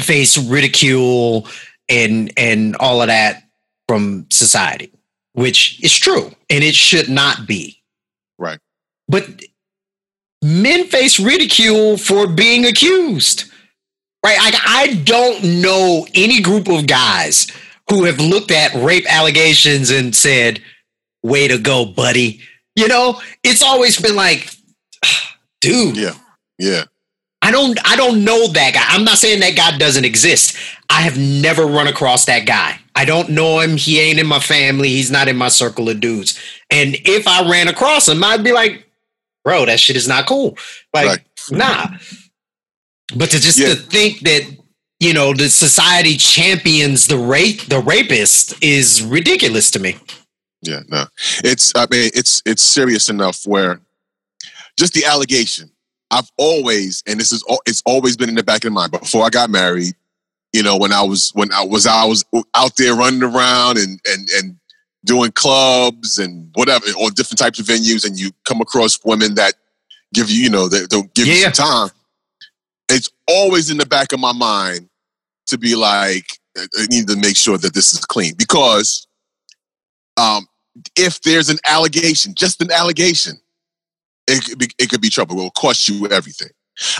face 0.00 0.36
ridicule 0.36 1.46
and 1.88 2.32
and 2.36 2.76
all 2.76 3.00
of 3.00 3.08
that 3.08 3.44
from 3.90 4.24
society, 4.30 4.92
which 5.32 5.82
is 5.82 5.92
true, 5.92 6.30
and 6.48 6.62
it 6.62 6.76
should 6.76 7.08
not 7.08 7.44
be. 7.44 7.82
Right. 8.38 8.60
But 9.08 9.26
men 10.40 10.86
face 10.86 11.18
ridicule 11.18 11.96
for 11.96 12.28
being 12.28 12.66
accused. 12.66 13.50
Right? 14.24 14.38
Like 14.38 14.54
I 14.64 15.02
don't 15.02 15.42
know 15.60 16.06
any 16.14 16.40
group 16.40 16.68
of 16.68 16.86
guys 16.86 17.50
who 17.88 18.04
have 18.04 18.20
looked 18.20 18.52
at 18.52 18.72
rape 18.76 19.12
allegations 19.12 19.90
and 19.90 20.14
said, 20.14 20.62
"Way 21.24 21.48
to 21.48 21.58
go, 21.58 21.84
buddy." 21.84 22.42
You 22.76 22.86
know, 22.86 23.20
it's 23.42 23.60
always 23.60 24.00
been 24.00 24.14
like, 24.14 24.54
dude, 25.60 25.96
Yeah. 25.96 26.14
Yeah. 26.60 26.84
I 27.42 27.50
don't 27.50 27.78
I 27.84 27.96
don't 27.96 28.24
know 28.24 28.48
that 28.48 28.74
guy. 28.74 28.84
I'm 28.88 29.04
not 29.04 29.18
saying 29.18 29.40
that 29.40 29.56
guy 29.56 29.76
doesn't 29.78 30.04
exist. 30.04 30.56
I 30.90 31.02
have 31.02 31.18
never 31.18 31.64
run 31.66 31.86
across 31.88 32.26
that 32.26 32.46
guy. 32.46 32.78
I 32.94 33.04
don't 33.04 33.30
know 33.30 33.60
him. 33.60 33.76
He 33.76 33.98
ain't 34.00 34.18
in 34.18 34.26
my 34.26 34.40
family. 34.40 34.88
He's 34.88 35.10
not 35.10 35.28
in 35.28 35.36
my 35.36 35.48
circle 35.48 35.88
of 35.88 36.00
dudes. 36.00 36.38
And 36.70 36.96
if 37.04 37.26
I 37.26 37.48
ran 37.50 37.68
across 37.68 38.08
him, 38.08 38.22
I'd 38.22 38.44
be 38.44 38.52
like, 38.52 38.86
bro, 39.44 39.64
that 39.66 39.80
shit 39.80 39.96
is 39.96 40.06
not 40.08 40.26
cool. 40.26 40.58
Like, 40.92 41.06
Right. 41.06 41.20
nah. 41.50 41.86
But 43.16 43.30
to 43.30 43.40
just 43.40 43.58
Yeah. 43.58 43.68
to 43.68 43.76
think 43.76 44.20
that, 44.20 44.42
you 45.00 45.14
know, 45.14 45.32
the 45.32 45.48
society 45.48 46.16
champions 46.16 47.06
the 47.06 47.16
rape 47.16 47.62
the 47.66 47.80
rapist 47.80 48.54
is 48.62 49.02
ridiculous 49.02 49.70
to 49.72 49.78
me. 49.78 49.96
Yeah, 50.62 50.80
no. 50.88 51.06
It's 51.42 51.72
I 51.74 51.86
mean 51.90 52.10
it's 52.12 52.42
it's 52.44 52.62
serious 52.62 53.08
enough 53.08 53.46
where 53.46 53.80
just 54.78 54.92
the 54.92 55.06
allegation. 55.06 55.70
I've 56.10 56.30
always 56.36 57.02
and 57.06 57.20
this 57.20 57.32
is 57.32 57.44
it's 57.66 57.82
always 57.86 58.16
been 58.16 58.28
in 58.28 58.34
the 58.34 58.42
back 58.42 58.64
of 58.64 58.72
my 58.72 58.82
mind 58.82 58.92
before 58.92 59.24
I 59.24 59.30
got 59.30 59.50
married. 59.50 59.94
You 60.52 60.62
know, 60.62 60.76
when 60.76 60.92
I 60.92 61.02
was 61.02 61.30
when 61.34 61.52
I 61.52 61.64
was 61.64 61.86
I 61.86 62.04
was 62.04 62.24
out 62.54 62.76
there 62.76 62.94
running 62.94 63.22
around 63.22 63.78
and 63.78 64.00
and 64.08 64.28
and 64.30 64.56
doing 65.04 65.32
clubs 65.32 66.18
and 66.18 66.50
whatever 66.54 66.86
or 67.00 67.10
different 67.10 67.38
types 67.38 67.58
of 67.58 67.66
venues, 67.66 68.04
and 68.04 68.18
you 68.18 68.30
come 68.44 68.60
across 68.60 68.98
women 69.04 69.34
that 69.34 69.54
give 70.12 70.30
you 70.30 70.42
you 70.42 70.50
know 70.50 70.68
that 70.68 70.90
don't 70.90 71.12
give 71.14 71.26
you 71.26 71.36
some 71.36 71.52
time. 71.52 71.90
It's 72.88 73.10
always 73.28 73.70
in 73.70 73.78
the 73.78 73.86
back 73.86 74.12
of 74.12 74.18
my 74.18 74.32
mind 74.32 74.88
to 75.46 75.58
be 75.58 75.76
like 75.76 76.26
I 76.56 76.66
I 76.78 76.86
need 76.86 77.06
to 77.08 77.16
make 77.16 77.36
sure 77.36 77.58
that 77.58 77.74
this 77.74 77.92
is 77.92 78.04
clean 78.04 78.34
because 78.36 79.06
um, 80.16 80.48
if 80.96 81.20
there's 81.22 81.48
an 81.48 81.58
allegation, 81.66 82.34
just 82.34 82.60
an 82.60 82.70
allegation, 82.70 83.40
it 84.30 84.44
could 84.44 84.58
be, 84.58 84.68
it 84.78 84.90
could 84.90 85.00
be 85.00 85.10
trouble. 85.10 85.38
It 85.38 85.42
will 85.42 85.50
cost 85.50 85.88
you 85.88 86.06
everything. 86.08 86.50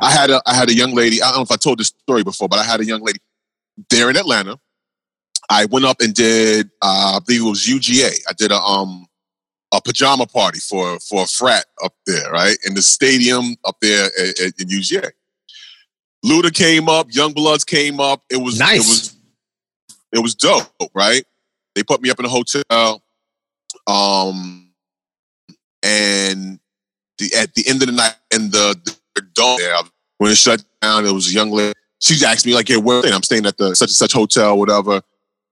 I 0.01 0.11
had 0.11 0.31
a 0.31 0.43
I 0.47 0.55
had 0.55 0.69
a 0.69 0.75
young 0.75 0.95
lady. 0.95 1.23
I 1.23 1.29
don't 1.29 1.39
know 1.39 1.43
if 1.43 1.53
I 1.53 1.57
told 1.57 1.79
this 1.79 1.89
story 1.89 2.23
before, 2.23 2.49
but 2.49 2.59
I 2.59 2.65
had 2.65 2.81
a 2.81 2.85
young 2.85 3.03
lady 3.03 3.21
there 3.89 4.11
in 4.11 4.17
Atlanta. 4.17 4.59
I 5.49 5.65
went 5.67 5.85
up 5.85 6.01
and 6.01 6.15
did 6.15 6.71
uh, 6.83 7.15
I 7.17 7.21
believe 7.25 7.43
it 7.43 7.49
was 7.49 7.67
UGA. 7.67 8.13
I 8.29 8.33
did 8.33 8.53
a 8.53 8.59
um 8.59 9.07
a 9.73 9.81
pajama 9.81 10.27
party 10.27 10.59
for 10.59 10.99
for 11.01 11.25
a 11.25 11.27
frat 11.27 11.65
up 11.83 11.95
there, 12.07 12.31
right 12.31 12.57
in 12.65 12.75
the 12.75 12.83
stadium 12.83 13.57
up 13.65 13.77
there 13.81 14.07
at, 14.07 14.41
at, 14.41 14.61
in 14.61 14.69
UGA. 14.69 15.11
Luda 16.25 16.53
came 16.53 16.89
up, 16.89 17.09
YoungBloodZ 17.09 17.67
came 17.67 17.99
up. 17.99 18.23
It 18.31 18.37
was 18.37 18.59
Nice. 18.59 18.75
It 18.75 18.79
was 18.79 19.17
it 20.13 20.19
was 20.19 20.35
dope, 20.35 20.67
right? 20.95 21.25
They 21.75 21.83
put 21.83 22.03
me 22.03 22.11
up 22.11 22.19
in 22.19 22.25
a 22.25 22.29
hotel. 22.29 23.03
Um, 23.87 24.73
and 25.83 26.59
the 27.21 27.37
at 27.37 27.55
the 27.55 27.69
end 27.69 27.83
of 27.83 27.89
the 27.89 27.95
night, 27.95 28.17
and 28.33 28.51
the, 28.51 28.75
the 29.15 29.23
dome 29.35 29.59
there, 29.59 29.77
when 30.19 30.33
it 30.33 30.37
shut 30.37 30.65
down, 30.83 31.07
it 31.07 31.13
was 31.13 31.29
a 31.29 31.33
young 31.33 31.51
lady. 31.51 31.75
She 32.01 32.25
asked 32.25 32.47
me 32.47 32.55
like, 32.55 32.69
"Hey, 32.69 32.79
where?" 32.79 33.03
I'm 33.05 33.23
staying 33.23 33.47
at 33.47 33.59
the 33.59 33.77
such 33.77 33.91
and 33.91 33.97
such 33.97 34.13
hotel, 34.13 34.59
whatever. 34.59 35.03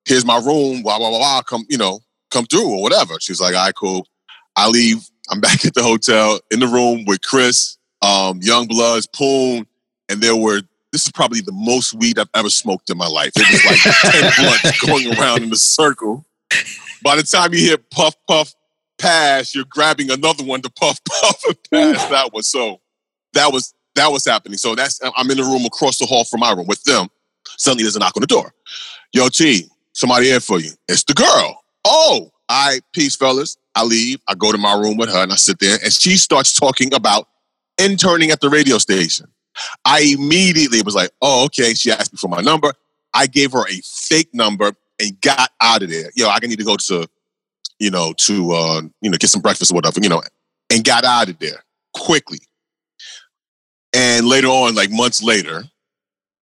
Here's 0.04 0.24
my 0.24 0.38
room. 0.38 0.82
Blah 0.82 0.98
blah 0.98 1.10
blah. 1.10 1.18
blah. 1.18 1.42
Come, 1.42 1.66
you 1.68 1.78
know, 1.78 2.00
come 2.30 2.46
through 2.46 2.68
or 2.68 2.82
whatever. 2.82 3.14
She's 3.20 3.40
like, 3.40 3.54
"All 3.54 3.64
right, 3.64 3.74
cool." 3.74 4.06
I 4.56 4.68
leave. 4.68 5.08
I'm 5.30 5.40
back 5.42 5.64
at 5.64 5.74
the 5.74 5.82
hotel 5.82 6.40
in 6.50 6.60
the 6.60 6.66
room 6.66 7.04
with 7.06 7.22
Chris, 7.22 7.76
um, 8.02 8.40
YoungBloodZ, 8.40 9.12
Poon, 9.14 9.66
and 10.08 10.20
there 10.20 10.36
were. 10.36 10.62
This 10.90 11.04
is 11.04 11.12
probably 11.12 11.42
the 11.42 11.52
most 11.52 11.92
weed 11.92 12.18
I've 12.18 12.30
ever 12.34 12.48
smoked 12.48 12.88
in 12.88 12.96
my 12.96 13.06
life. 13.06 13.32
It 13.36 13.46
was 13.52 13.64
like 13.66 14.12
ten 14.12 14.32
blunts 14.38 14.80
going 14.80 15.18
around 15.18 15.42
in 15.42 15.52
a 15.52 15.56
circle. 15.56 16.24
By 17.02 17.16
the 17.16 17.22
time 17.22 17.52
you 17.52 17.60
hear 17.60 17.76
puff 17.76 18.14
puff 18.26 18.54
pass, 18.98 19.54
you're 19.54 19.64
grabbing 19.68 20.10
another 20.10 20.44
one 20.44 20.62
to 20.62 20.70
puff 20.70 21.02
puff 21.08 21.42
and 21.46 21.56
pass 21.70 22.08
that 22.10 22.32
one. 22.32 22.42
So 22.42 22.80
that 23.34 23.52
was 23.52 23.74
that 23.94 24.12
was 24.12 24.24
happening. 24.24 24.58
So 24.58 24.74
that's 24.74 25.00
I'm 25.16 25.30
in 25.30 25.36
the 25.36 25.44
room 25.44 25.64
across 25.64 25.98
the 25.98 26.06
hall 26.06 26.24
from 26.24 26.40
my 26.40 26.52
room 26.52 26.66
with 26.66 26.82
them. 26.84 27.08
Suddenly 27.56 27.84
there's 27.84 27.96
a 27.96 28.00
knock 28.00 28.16
on 28.16 28.20
the 28.20 28.26
door. 28.26 28.52
Yo, 29.12 29.28
T, 29.28 29.66
somebody 29.92 30.26
here 30.26 30.40
for 30.40 30.60
you. 30.60 30.70
It's 30.88 31.04
the 31.04 31.14
girl. 31.14 31.62
Oh, 31.84 32.30
I 32.48 32.80
peace, 32.92 33.16
fellas. 33.16 33.56
I 33.74 33.84
leave. 33.84 34.20
I 34.28 34.34
go 34.34 34.52
to 34.52 34.58
my 34.58 34.74
room 34.74 34.96
with 34.96 35.08
her 35.10 35.22
and 35.22 35.32
I 35.32 35.36
sit 35.36 35.58
there 35.60 35.78
and 35.82 35.92
she 35.92 36.16
starts 36.16 36.52
talking 36.52 36.92
about 36.92 37.28
interning 37.78 38.30
at 38.30 38.40
the 38.40 38.50
radio 38.50 38.78
station. 38.78 39.26
I 39.84 40.14
immediately 40.18 40.82
was 40.82 40.94
like, 40.94 41.10
oh, 41.22 41.44
okay. 41.46 41.74
She 41.74 41.90
asked 41.90 42.12
me 42.12 42.16
for 42.18 42.28
my 42.28 42.40
number. 42.40 42.72
I 43.14 43.26
gave 43.26 43.52
her 43.52 43.66
a 43.68 43.80
fake 43.84 44.30
number 44.32 44.72
and 45.00 45.20
got 45.20 45.50
out 45.60 45.82
of 45.82 45.90
there. 45.90 46.10
Yo, 46.14 46.28
I 46.28 46.38
need 46.40 46.58
to 46.58 46.64
go 46.64 46.76
to, 46.76 47.08
you 47.78 47.90
know, 47.90 48.12
to 48.18 48.52
uh, 48.52 48.82
you 49.00 49.10
know, 49.10 49.18
get 49.18 49.30
some 49.30 49.42
breakfast 49.42 49.72
or 49.72 49.74
whatever, 49.74 50.00
you 50.02 50.08
know, 50.08 50.22
and 50.70 50.84
got 50.84 51.04
out 51.04 51.28
of 51.28 51.38
there 51.38 51.62
quickly. 51.94 52.38
And 53.94 54.26
later 54.26 54.48
on, 54.48 54.74
like 54.74 54.90
months 54.90 55.22
later, 55.22 55.64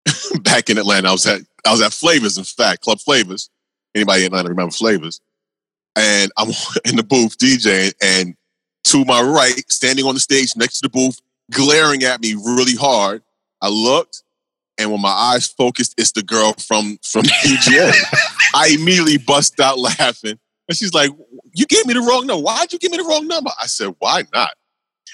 back 0.42 0.70
in 0.70 0.78
Atlanta, 0.78 1.10
I 1.10 1.12
was 1.12 1.26
at 1.26 1.42
I 1.66 1.72
was 1.72 1.82
at 1.82 1.94
Flavors, 1.94 2.38
in 2.38 2.44
fact, 2.44 2.82
Club 2.82 3.00
Flavors. 3.00 3.50
Anybody 3.94 4.22
in 4.22 4.28
Atlanta 4.28 4.50
remember 4.50 4.72
Flavors? 4.72 5.22
And 5.96 6.32
I'm 6.38 6.50
in 6.86 6.96
the 6.96 7.04
booth 7.04 7.38
DJing, 7.38 7.94
and 8.02 8.36
to 8.86 9.06
my 9.06 9.22
right, 9.22 9.54
standing 9.72 10.06
on 10.06 10.14
the 10.14 10.20
stage 10.20 10.56
next 10.56 10.80
to 10.80 10.84
the 10.84 10.90
booth, 10.90 11.20
glaring 11.52 12.04
at 12.04 12.22
me 12.22 12.34
really 12.34 12.76
hard. 12.76 13.24
I 13.62 13.70
looked, 13.70 14.24
and 14.78 14.92
when 14.92 15.02
my 15.02 15.10
eyes 15.10 15.48
focused, 15.48 15.96
it's 15.98 16.12
the 16.12 16.24
girl 16.24 16.54
from 16.54 17.00
from 17.04 17.24
UGA. 17.44 17.94
I 18.54 18.76
immediately 18.80 19.18
bust 19.18 19.60
out 19.60 19.80
laughing, 19.80 20.40
and 20.68 20.78
she's 20.78 20.94
like, 20.94 21.12
"You 21.54 21.66
gave 21.66 21.86
me 21.86 21.94
the 21.94 22.02
wrong 22.02 22.26
number. 22.28 22.44
Why'd 22.44 22.74
you 22.74 22.80
give 22.80 22.92
me 22.92 22.98
the 22.98 23.04
wrong 23.04 23.28
number?" 23.28 23.52
I 23.62 23.68
said, 23.68 23.96
"Why 24.00 24.24
not?" 24.34 24.52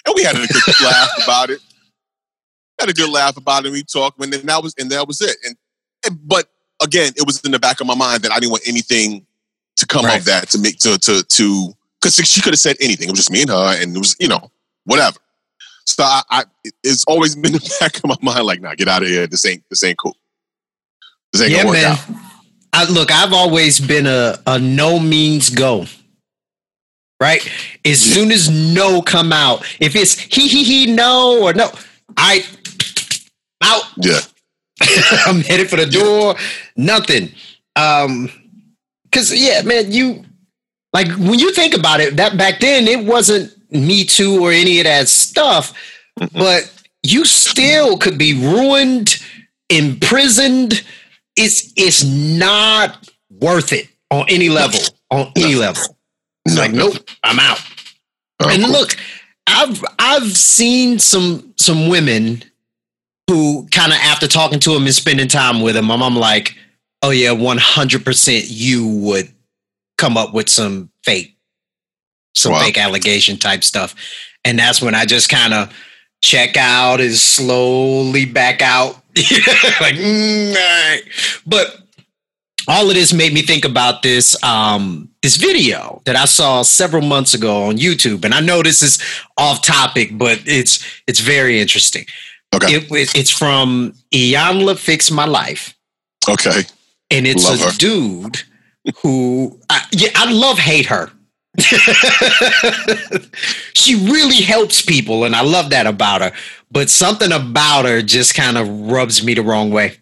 And 0.05 0.15
we 0.15 0.24
had 0.24 0.36
a 0.36 0.39
good 0.48 0.81
laugh 0.84 1.10
about 1.24 1.50
it. 1.50 1.60
Had 2.79 2.89
a 2.89 2.93
good 2.93 3.10
laugh 3.12 3.38
about 3.38 3.63
it. 3.63 3.67
And 3.67 3.74
we 3.74 3.84
talked, 3.84 4.22
and 4.22 4.31
then 4.34 4.46
that 4.46 4.63
was 4.63 4.74
and 4.79 4.89
that 4.91 5.08
was 5.08 5.22
it. 5.22 5.38
And, 5.46 5.55
and 6.05 6.27
but 6.27 6.48
again, 6.81 7.13
it 7.15 7.25
was 7.25 7.41
in 7.41 7.51
the 7.51 7.60
back 7.60 7.81
of 7.81 7.88
my 7.88 7.96
mind 7.96 8.24
that 8.24 8.31
I 8.31 8.39
didn't 8.39 8.51
want 8.51 8.67
anything 8.67 9.25
to 9.77 9.86
come 9.86 10.05
Right. 10.05 10.20
of 10.20 10.25
that 10.25 10.50
to 10.50 10.60
make 10.60 10.79
to 10.79 10.98
to 10.98 11.24
to 11.24 11.74
because 12.01 12.15
she 12.15 12.41
could 12.41 12.53
have 12.53 12.60
said 12.60 12.77
anything. 12.79 13.08
It 13.08 13.12
was 13.12 13.20
just 13.20 13.31
me 13.31 13.41
and 13.41 13.50
her, 13.51 13.81
and 13.81 13.96
it 13.96 14.00
was 14.00 14.15
you 14.20 14.27
know 14.27 14.51
whatever. 14.86 15.17
So 15.86 16.03
I, 16.03 16.22
I 16.29 16.43
it's 16.84 17.03
always 17.05 17.36
been 17.36 17.53
in 17.53 17.60
the 17.60 17.77
back 17.79 17.98
of 17.98 18.05
my 18.05 18.15
mind 18.22 18.46
like, 18.46 18.62
nah, 18.62 18.75
get 18.75 18.88
out 18.88 19.03
of 19.03 19.10
here. 19.10 19.27
This 19.27 19.46
ain't 19.46 19.63
this 19.70 19.84
ain't 19.84 19.98
cool. 19.98 20.15
This 21.34 21.41
ain't 21.43 21.51
yeah, 21.51 21.58
gonna 21.63 21.70
work 21.70 21.81
man. 21.81 21.91
out. 21.91 22.31
I, 22.74 22.90
look, 22.90 23.12
I've 23.12 23.34
always 23.34 23.80
been 23.80 24.06
a, 24.06 24.40
a 24.48 24.60
no 24.60 25.00
means 25.00 25.50
go. 25.50 25.86
Right? 27.20 27.48
As 27.86 28.00
soon 28.00 28.32
as 28.32 28.50
no 28.50 29.01
come 29.01 29.32
out, 29.32 29.63
if 29.80 29.96
it's 29.96 30.18
he 30.18 30.48
he 30.48 30.63
he 30.63 30.88
no 30.88 31.44
or 31.44 31.54
no, 31.54 31.70
I 32.18 32.44
out. 33.63 33.84
Yeah, 33.98 34.20
I'm 35.28 35.42
headed 35.42 35.70
for 35.70 35.75
the 35.75 35.86
door. 35.86 36.36
Nothing. 36.75 37.32
Um, 37.75 38.32
cause 39.12 39.32
yeah, 39.32 39.62
man, 39.62 39.92
you 39.92 40.24
like 40.94 41.10
when 41.10 41.38
you 41.38 41.54
think 41.54 41.75
about 41.75 42.00
it, 42.00 42.18
that 42.18 42.40
back 42.40 42.60
then 42.60 42.88
it 42.88 43.06
wasn't 43.06 43.54
Me 43.72 44.04
Too 44.04 44.44
or 44.44 44.51
any 44.51 44.80
of 44.80 44.86
that 44.86 45.08
stuff, 45.08 45.74
but 46.34 46.72
you 47.04 47.25
still 47.25 47.98
could 47.98 48.18
be 48.18 48.34
ruined, 48.34 49.22
imprisoned, 49.70 50.84
it's 51.36 51.72
it's 51.76 52.04
not 52.04 53.10
worth 53.30 53.74
it 53.74 53.88
on 54.10 54.26
any 54.30 54.50
level. 54.50 54.80
On 55.10 55.32
any 55.36 55.56
level. 55.56 55.98
It's 56.46 56.58
like, 56.58 56.72
nope, 56.72 56.96
I'm 57.24 57.40
out. 57.40 57.60
Oh, 58.42 58.50
and 58.50 58.64
look, 58.64 58.96
I've 59.48 59.84
I've 60.00 60.36
seen 60.36 61.00
some 61.00 61.54
some 61.58 61.88
women 61.90 62.44
who 63.30 63.68
kind 63.72 63.92
of 63.92 63.98
after 64.00 64.28
talking 64.28 64.60
to 64.60 64.76
him 64.76 64.84
and 64.84 64.94
spending 64.94 65.28
time 65.28 65.62
with 65.62 65.76
him, 65.78 65.90
I'm, 65.92 66.02
I'm 66.04 66.16
like, 66.16 66.56
oh 67.02 67.12
yeah, 67.12 67.30
100% 67.30 68.46
you 68.50 68.88
would 68.88 69.32
come 69.98 70.18
up 70.18 70.34
with 70.34 70.50
some 70.50 70.90
fake, 71.06 71.38
some 72.36 72.52
Wow. 72.52 72.62
fake 72.64 72.78
allegation 72.78 73.38
type 73.38 73.64
stuff. 73.64 73.96
And 74.44 74.60
that's 74.60 74.82
when 74.82 74.96
I 74.96 75.06
just 75.06 75.30
kind 75.30 75.54
of 75.54 75.74
check 76.22 76.58
out 76.58 77.01
and 77.01 77.13
slowly 77.13 78.25
back 78.25 78.62
out. 78.62 78.96
like, 79.82 79.96
mm, 79.96 80.50
all 80.50 80.56
right. 80.56 81.01
But 81.46 81.78
all 82.68 82.88
of 82.88 82.94
this 82.94 83.12
made 83.12 83.34
me 83.34 83.42
think 83.42 83.66
about 83.66 84.04
this 84.04 84.42
um 84.44 85.10
this 85.22 85.36
video 85.36 86.01
that 86.06 86.16
I 86.16 86.25
saw 86.25 86.62
several 86.62 87.01
months 87.01 87.34
ago 87.34 87.63
on 87.63 87.78
YouTube, 87.78 88.24
and 88.25 88.34
I 88.34 88.40
know 88.40 88.62
this 88.63 88.82
is 88.82 89.00
off 89.38 89.62
topic, 89.63 90.18
but 90.18 90.40
it's 90.46 90.86
it's 91.08 91.20
very 91.20 91.60
interesting. 91.60 92.06
Okay. 92.56 92.75
It, 92.75 92.92
it- 92.92 93.16
it's 93.16 93.30
from 93.32 93.94
Iyanla 94.13 94.78
Fix 94.78 95.10
My 95.12 95.25
Life, 95.25 95.74
Okay. 96.30 96.62
and 97.10 97.25
it's 97.28 97.44
Love 97.46 97.62
a 97.62 97.66
her. 97.66 97.72
dude 97.78 98.42
who 99.01 99.60
I, 99.70 99.86
yeah 99.92 100.10
I 100.16 100.32
love 100.32 100.58
hate 100.60 100.86
her. 100.88 101.12
she 103.74 103.96
really 103.96 104.41
helps 104.41 104.81
people, 104.81 105.25
and 105.25 105.36
I 105.36 105.41
love 105.41 105.70
that 105.72 105.86
about 105.88 106.22
her. 106.22 106.31
But 106.72 106.89
something 106.89 107.31
about 107.31 107.86
her 107.86 108.01
just 108.01 108.36
kind 108.36 108.58
of 108.58 108.70
rubs 108.70 109.24
me 109.24 109.34
the 109.34 109.43
wrong 109.43 109.72
way. 109.72 109.98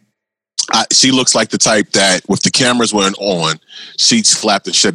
I, 0.72 0.86
she 0.92 1.10
looks 1.12 1.34
like 1.34 1.50
the 1.50 1.58
type 1.58 1.90
that, 1.92 2.22
if 2.30 2.42
the 2.42 2.52
cameras 2.52 2.94
weren't 2.94 3.18
on, 3.18 3.60
she'd 3.98 4.28
slap 4.28 4.64
the 4.64 4.74
shit 4.74 4.94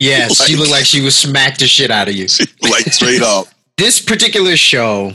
Yes, 0.00 0.44
she 0.46 0.56
looked 0.56 0.70
like 0.70 0.84
she 0.84 1.02
would 1.02 1.12
smack 1.12 1.58
the 1.58 1.66
shit 1.66 1.90
out 1.90 2.08
of 2.08 2.14
you. 2.14 2.26
like 2.62 2.84
straight 2.92 3.22
up. 3.22 3.46
this 3.76 4.00
particular 4.00 4.56
show, 4.56 5.12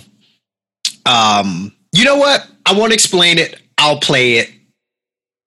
um, 1.05 1.71
you 1.91 2.05
know 2.05 2.17
what? 2.17 2.47
I 2.65 2.73
won't 2.73 2.93
explain 2.93 3.37
it. 3.37 3.61
I'll 3.77 3.99
play 3.99 4.33
it, 4.33 4.49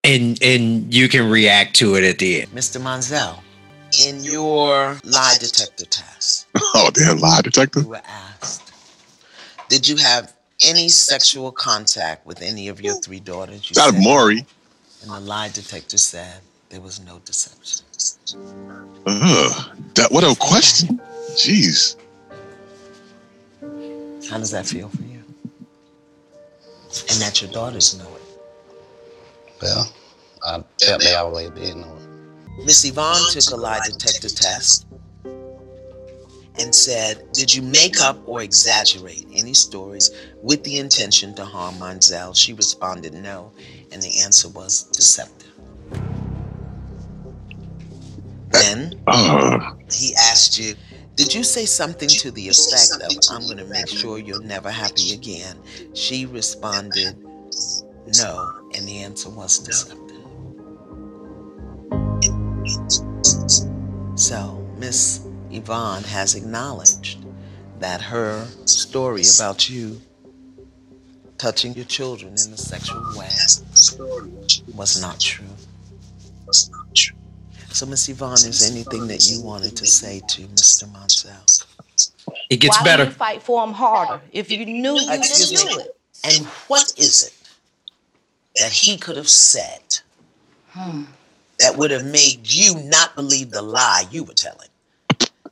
and 0.05 0.41
and 0.43 0.93
you 0.93 1.09
can 1.09 1.31
react 1.31 1.77
to 1.77 1.97
it 1.97 2.05
at 2.05 2.19
the 2.19 2.43
end. 2.43 2.51
Mr. 2.53 2.81
Monzel, 2.81 3.41
in 4.07 4.23
your 4.25 4.99
lie 5.05 5.37
detector 5.41 5.85
test, 5.87 6.47
Oh 6.75 6.91
damn, 6.95 7.19
lie 7.19 7.41
detector. 7.43 7.81
you 7.81 7.89
were 7.89 8.01
asked, 8.07 8.73
did 9.69 9.87
you 9.89 9.97
have 9.97 10.33
any 10.65 10.89
sexual 10.89 11.51
contact 11.53 12.25
with 12.27 12.41
any 12.43 12.69
of 12.69 12.81
your 12.81 12.95
three 12.95 13.21
daughters? 13.21 13.69
You 13.71 13.75
Not 13.77 13.95
said- 13.95 14.03
Maury. 14.03 14.47
And 15.03 15.11
the 15.11 15.19
lie 15.21 15.49
detector 15.49 15.99
said 15.99 16.41
there 16.71 16.81
was 16.81 17.01
no 17.05 17.19
deception. 17.25 17.85
Ugh, 19.07 19.77
that 19.95 20.11
what 20.13 20.23
a 20.25 20.35
question. 20.39 21.01
Jeez. 21.33 21.97
How 24.31 24.39
does 24.39 24.53
that 24.53 24.65
feel 24.67 24.89
for 24.89 25.03
you? 25.03 25.23
And 27.11 27.21
that 27.21 27.43
your 27.43 27.51
daughters 27.51 27.99
know 27.99 28.07
it. 28.15 28.23
Well, 29.61 29.93
I 30.45 30.63
felt 30.81 31.03
they 31.03 31.15
always 31.15 31.51
did 31.51 31.77
know 31.77 31.97
it. 31.97 32.02
Miss 32.59 32.85
Yvonne 32.85 33.31
took 33.31 33.51
a 33.51 33.57
lie 33.57 33.81
detector 33.85 34.29
test 34.29 34.87
and 36.59 36.75
said, 36.75 37.33
Did 37.33 37.53
you 37.55 37.63
make 37.63 38.01
up 38.01 38.19
or 38.27 38.43
exaggerate 38.43 39.27
any 39.35 39.55
stories 39.55 40.11
with 40.43 40.63
the 40.65 40.79
intention 40.79 41.35
to 41.37 41.45
harm 41.45 41.77
Monzel? 41.77 42.37
She 42.37 42.53
responded 42.53 43.15
no, 43.15 43.53
and 43.91 44.03
the 44.03 44.21
answer 44.21 44.49
was 44.49 44.85
deceptive. 44.85 45.51
Then 48.51 49.01
he 49.91 50.15
asked 50.15 50.59
you, 50.59 50.75
Did 51.17 51.35
you 51.35 51.43
say 51.43 51.65
something 51.65 52.09
to 52.09 52.31
the 52.31 52.49
effect 52.49 53.03
of, 53.03 53.13
I'm 53.31 53.43
going 53.47 53.59
to 53.59 53.65
make 53.65 53.89
sure 53.89 54.19
you're 54.19 54.43
never 54.43 54.71
happy 54.71 55.15
again? 55.15 55.57
She 55.95 56.27
responded 56.27 57.17
no, 58.19 58.69
and 58.75 58.87
the 58.87 58.99
answer 58.99 59.31
was 59.31 59.59
deceptive. 59.59 60.02
So, 64.15 64.67
Miss 64.79 65.27
Yvonne 65.51 66.05
has 66.05 66.35
acknowledged 66.35 67.25
that 67.79 68.01
her 68.01 68.47
story 68.65 69.25
about 69.37 69.69
you 69.69 70.01
touching 71.39 71.75
your 71.75 71.85
children 71.85 72.33
in 72.33 72.53
a 72.53 72.57
sexual 72.57 73.03
way 73.17 73.29
was 74.75 75.01
not 75.01 75.19
true. 75.21 75.47
So, 77.71 77.87
Miss 77.87 78.09
Yvonne, 78.09 78.35
is 78.35 78.61
there 78.61 78.71
anything 78.71 79.09
that 79.09 79.29
you 79.31 79.43
wanted 79.43 79.77
to 79.79 79.87
say 79.87 80.21
to 80.29 80.43
Mr. 80.43 80.85
Monzel? 80.93 81.67
It 82.51 82.57
gets 82.57 82.79
Why 82.79 82.85
better. 82.85 83.05
would 83.05 83.13
you 83.13 83.15
fight 83.17 83.43
for 83.43 83.65
him 83.65 83.73
harder 83.73 84.21
if 84.31 84.51
you 84.51 84.65
knew 84.67 85.01
you 85.01 85.13
Excuse 85.13 85.51
didn't 85.51 85.67
me. 85.67 85.75
do 85.75 85.81
it? 85.81 85.97
And 86.25 86.47
what 86.69 86.93
is 86.97 87.25
it 87.27 88.61
that 88.61 88.73
he 88.73 88.97
could 88.99 89.17
have 89.17 89.29
said 89.29 90.01
hmm. 90.71 91.05
That 91.63 91.77
would 91.77 91.93
have 91.93 92.05
made 92.05 92.51
you 92.51 92.75
not 92.85 93.15
believe 93.15 93.53
the 93.53 93.63
lie 93.63 94.05
you 94.11 94.25
were 94.25 94.35
telling? 94.35 94.69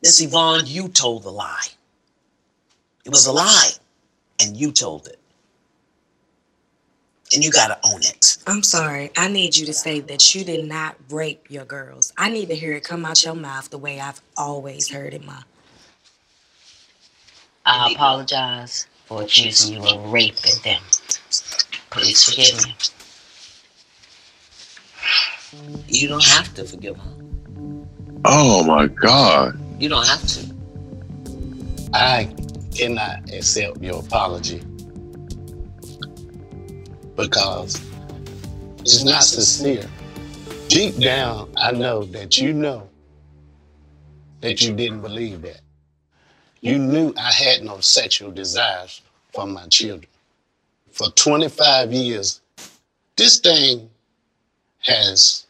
Miss 0.03 0.21
Yvonne, 0.21 0.65
you 0.67 0.89
told 0.89 1.23
the 1.23 1.31
lie. 1.31 1.69
It 3.05 3.11
was 3.11 3.27
a 3.27 3.33
lie, 3.33 3.71
and 4.43 4.57
you 4.57 4.73
told 4.73 5.07
it. 5.07 5.19
And 7.33 7.45
you 7.45 7.53
gotta 7.53 7.79
own 7.85 8.01
it. 8.01 8.39
I'm 8.49 8.65
sorry. 8.65 9.13
I 9.17 9.29
need 9.29 9.57
you 9.57 9.65
to 9.67 9.73
say 9.73 10.01
that 10.01 10.35
you 10.35 10.43
did 10.45 10.67
not 10.67 10.97
rape 11.11 11.49
your 11.49 11.65
girls. 11.65 12.13
I 12.19 12.29
need 12.29 12.49
to 12.49 12.57
hear 12.57 12.73
it 12.73 12.83
come 12.83 13.05
out 13.05 13.25
your 13.25 13.37
mouth 13.37 13.71
the 13.71 13.79
way 13.79 14.01
I've 14.01 14.21
always 14.37 14.91
heard 14.91 15.15
it, 15.15 15.25
Ma. 15.25 15.43
I 17.65 17.93
apologize 17.93 18.89
for 19.07 19.23
accusing 19.23 19.75
you 19.75 19.89
of 19.89 20.13
raping 20.13 20.61
them. 20.65 20.83
Please 21.91 22.25
forgive 22.25 22.67
me. 22.67 22.75
You 25.89 26.09
don't 26.09 26.25
have 26.25 26.55
to 26.55 26.65
forgive 26.65 26.97
her. 26.97 27.11
oh 28.25 28.63
my 28.65 28.87
God. 28.87 29.59
You 29.81 29.89
don't 29.89 30.07
have 30.07 30.27
to. 30.27 30.55
I 31.93 32.33
cannot 32.75 33.33
accept 33.33 33.83
your 33.83 34.01
apology 34.01 34.63
because 37.17 37.81
it's 38.81 39.05
not 39.05 39.25
sincere. 39.25 39.89
Deep 40.69 40.97
down, 40.99 41.53
I 41.57 41.73
know 41.73 42.05
that 42.05 42.39
you 42.39 42.53
know 42.53 42.89
that 44.41 44.63
you 44.63 44.73
didn't 44.73 45.01
believe 45.01 45.43
that. 45.43 45.61
You 46.61 46.79
knew 46.79 47.13
I 47.17 47.33
had 47.33 47.65
no 47.65 47.81
sexual 47.81 48.31
desires 48.31 49.03
for 49.33 49.47
my 49.47 49.67
children. 49.67 50.07
For 50.93 51.09
25 51.11 51.93
years, 51.93 52.41
this 53.17 53.41
thing 53.41 53.90
has 54.83 55.47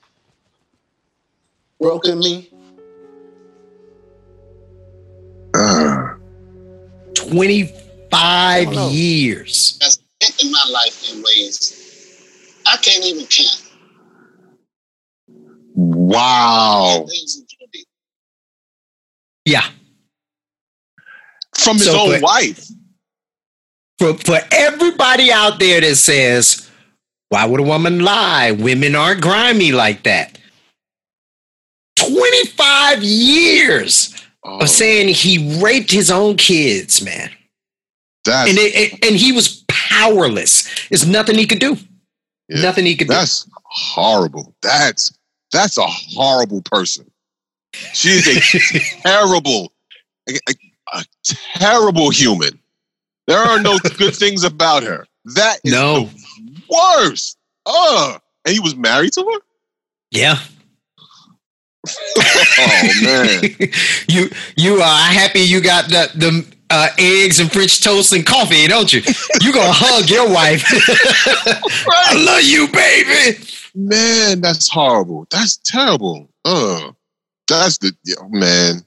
broken 1.81 2.19
me. 2.19 2.51
Uh, 5.55 6.14
25 7.14 7.79
I 8.12 8.64
don't 8.64 8.75
know. 8.75 8.88
years. 8.90 9.79
has 9.83 9.99
affected 10.21 10.51
my 10.51 10.64
life 10.73 11.12
in 11.12 11.23
ways 11.23 11.77
I 12.66 12.77
can't 12.77 13.05
even 13.05 13.27
count. 13.27 13.62
wow. 15.75 17.01
Ways 17.07 17.37
that 17.40 17.47
you 17.61 17.66
did. 17.73 17.85
Yeah. 19.45 19.66
From 21.59 21.77
his 21.77 21.87
So, 21.87 21.99
own 22.01 22.11
but- 22.12 22.23
wife. 22.23 22.66
For, 23.99 24.14
for 24.14 24.38
everybody 24.51 25.31
out 25.31 25.59
there 25.61 25.83
that 25.83 25.97
says, 25.97 26.69
why 27.31 27.47
would 27.47 27.61
a 27.61 27.64
woman 27.64 28.01
lie? 28.01 28.51
Women 28.53 28.95
aren't 28.95 29.23
grimy 29.23 29.73
like 29.73 30.03
that. 30.05 30.38
25 31.97 33.03
years 33.03 34.14
Oh, 34.43 34.61
of 34.61 34.71
saying 34.71 35.09
he 35.09 35.61
raped 35.62 35.90
his 35.90 36.11
own 36.11 36.35
kids, 36.38 37.03
man. 37.05 37.31
that's, 38.25 38.49
And 38.49 38.59
it, 38.59 38.75
it- 38.75 39.05
and 39.07 39.14
he 39.16 39.33
was 39.33 39.62
powerless. 39.69 40.88
There's 40.88 41.07
nothing 41.07 41.37
he 41.37 41.47
could 41.47 41.59
do. 41.59 41.77
Yeah. 42.49 42.62
Nothing 42.62 42.87
he 42.87 42.97
could 42.97 43.09
do. 43.09 43.12
that's 43.14 43.47
horrible. 43.64 44.55
That's 44.62 45.12
that's 45.53 45.77
a 45.77 45.87
horrible 45.87 46.62
person. 46.62 47.11
She's 47.93 48.27
a 48.27 48.81
terrible, 49.03 49.73
a, 50.29 50.33
a- 50.49 50.99
a 50.99 51.05
terrible 51.59 52.09
human. 52.09 52.59
There 53.27 53.38
are 53.38 53.61
no 53.61 53.79
good 53.79 54.16
things 54.16 54.43
about 54.43 54.83
her. 54.85 55.07
That 55.37 55.59
is 55.64 55.73
No. 55.75 56.05
the 56.07 56.19
worst. 56.70 57.37
Ugh. 57.66 58.20
And 58.44 58.54
he 58.54 58.61
was 58.61 58.76
married 58.76 59.12
to 59.14 59.22
her? 59.22 59.40
Yeah. 60.11 60.38
Oh 62.59 62.90
man. 63.02 63.42
you 64.09 64.28
you 64.56 64.74
are 64.83 64.98
happy 65.12 65.40
you 65.40 65.62
got 65.62 65.88
the 65.88 66.11
the 66.14 66.46
uh, 66.70 66.88
eggs 66.98 67.40
and 67.40 67.50
French 67.50 67.83
toast 67.83 68.12
and 68.12 68.24
coffee, 68.24 68.66
don't 68.68 68.92
you? 68.92 69.00
You 69.40 69.52
gonna 69.52 69.72
hug 69.72 70.09
your 70.09 70.33
wife. 70.33 70.64
I 71.90 72.22
love 72.22 72.42
you, 72.42 72.68
baby. 72.68 73.38
Man, 73.74 74.40
that's 74.40 74.68
horrible. 74.68 75.26
That's 75.30 75.56
terrible. 75.64 76.28
Uh, 76.44 76.92
that's 77.48 77.78
the 77.78 77.92
man. 78.30 78.83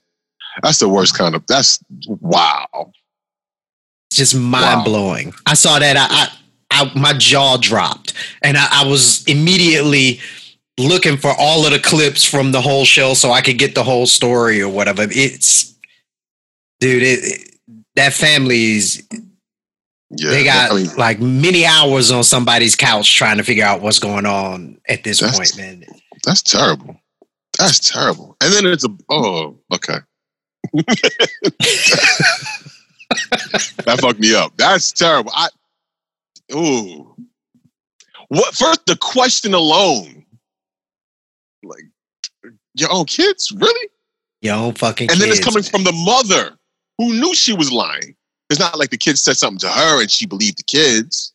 That's 0.61 0.77
the 0.77 0.87
worst 0.89 1.17
kind 1.17 1.35
of. 1.35 1.45
That's 1.47 1.79
wow. 2.07 2.91
just 4.11 4.35
mind 4.35 4.85
blowing. 4.85 5.33
I 5.45 5.55
saw 5.55 5.79
that. 5.79 5.97
I, 5.97 6.07
I, 6.09 6.27
I 6.73 6.91
my 6.99 7.13
jaw 7.13 7.57
dropped, 7.57 8.13
and 8.41 8.57
I, 8.57 8.67
I 8.83 8.85
was 8.87 9.23
immediately 9.27 10.19
looking 10.79 11.17
for 11.17 11.31
all 11.37 11.65
of 11.65 11.71
the 11.71 11.79
clips 11.79 12.23
from 12.25 12.51
the 12.51 12.59
whole 12.61 12.83
show 12.85 13.13
so 13.13 13.31
I 13.31 13.41
could 13.41 13.57
get 13.59 13.75
the 13.75 13.83
whole 13.83 14.07
story 14.07 14.59
or 14.61 14.69
whatever. 14.69 15.05
It's, 15.09 15.73
dude, 16.79 17.03
it, 17.03 17.19
it- 17.23 17.49
that 17.95 18.11
family's 18.11 19.03
Yeah, 20.09 20.31
they 20.31 20.43
got 20.43 20.71
I 20.71 20.75
mean, 20.75 20.87
like 20.97 21.19
many 21.19 21.63
hours 21.63 22.09
on 22.09 22.23
somebody's 22.23 22.75
couch 22.75 23.15
trying 23.15 23.37
to 23.37 23.43
figure 23.43 23.63
out 23.63 23.81
what's 23.81 23.99
going 23.99 24.25
on 24.25 24.79
at 24.89 25.03
this 25.03 25.21
point, 25.21 25.55
man. 25.57 25.85
that's 26.25 26.41
terrible. 26.41 26.99
That's 27.59 27.79
terrible. 27.91 28.35
And 28.41 28.51
then 28.51 28.65
it's 28.65 28.83
a 28.83 28.89
oh 29.09 29.55
okay. 29.71 29.99
that 33.85 33.99
fucked 34.01 34.19
me 34.19 34.33
up. 34.35 34.53
That's 34.57 34.91
terrible. 34.91 35.31
I 35.35 35.49
ooh. 36.51 37.15
What 38.29 38.55
first 38.55 38.85
the 38.85 38.95
question 38.95 39.53
alone? 39.53 40.25
Like 41.63 41.83
your 42.75 42.91
own 42.91 43.05
kids? 43.05 43.51
Really? 43.55 43.89
Your 44.41 44.55
own 44.55 44.73
fucking 44.73 45.09
And 45.11 45.19
then 45.21 45.29
it's 45.29 45.39
coming 45.43 45.63
man. 45.63 45.69
from 45.71 45.83
the 45.83 45.91
mother 45.93 46.57
who 46.97 47.13
knew 47.13 47.33
she 47.33 47.53
was 47.53 47.71
lying. 47.71 48.15
It's 48.49 48.59
not 48.59 48.77
like 48.77 48.89
the 48.89 48.97
kids 48.97 49.21
said 49.21 49.37
something 49.37 49.59
to 49.59 49.69
her 49.69 50.01
and 50.01 50.11
she 50.11 50.25
believed 50.25 50.57
the 50.59 50.63
kids. 50.63 51.33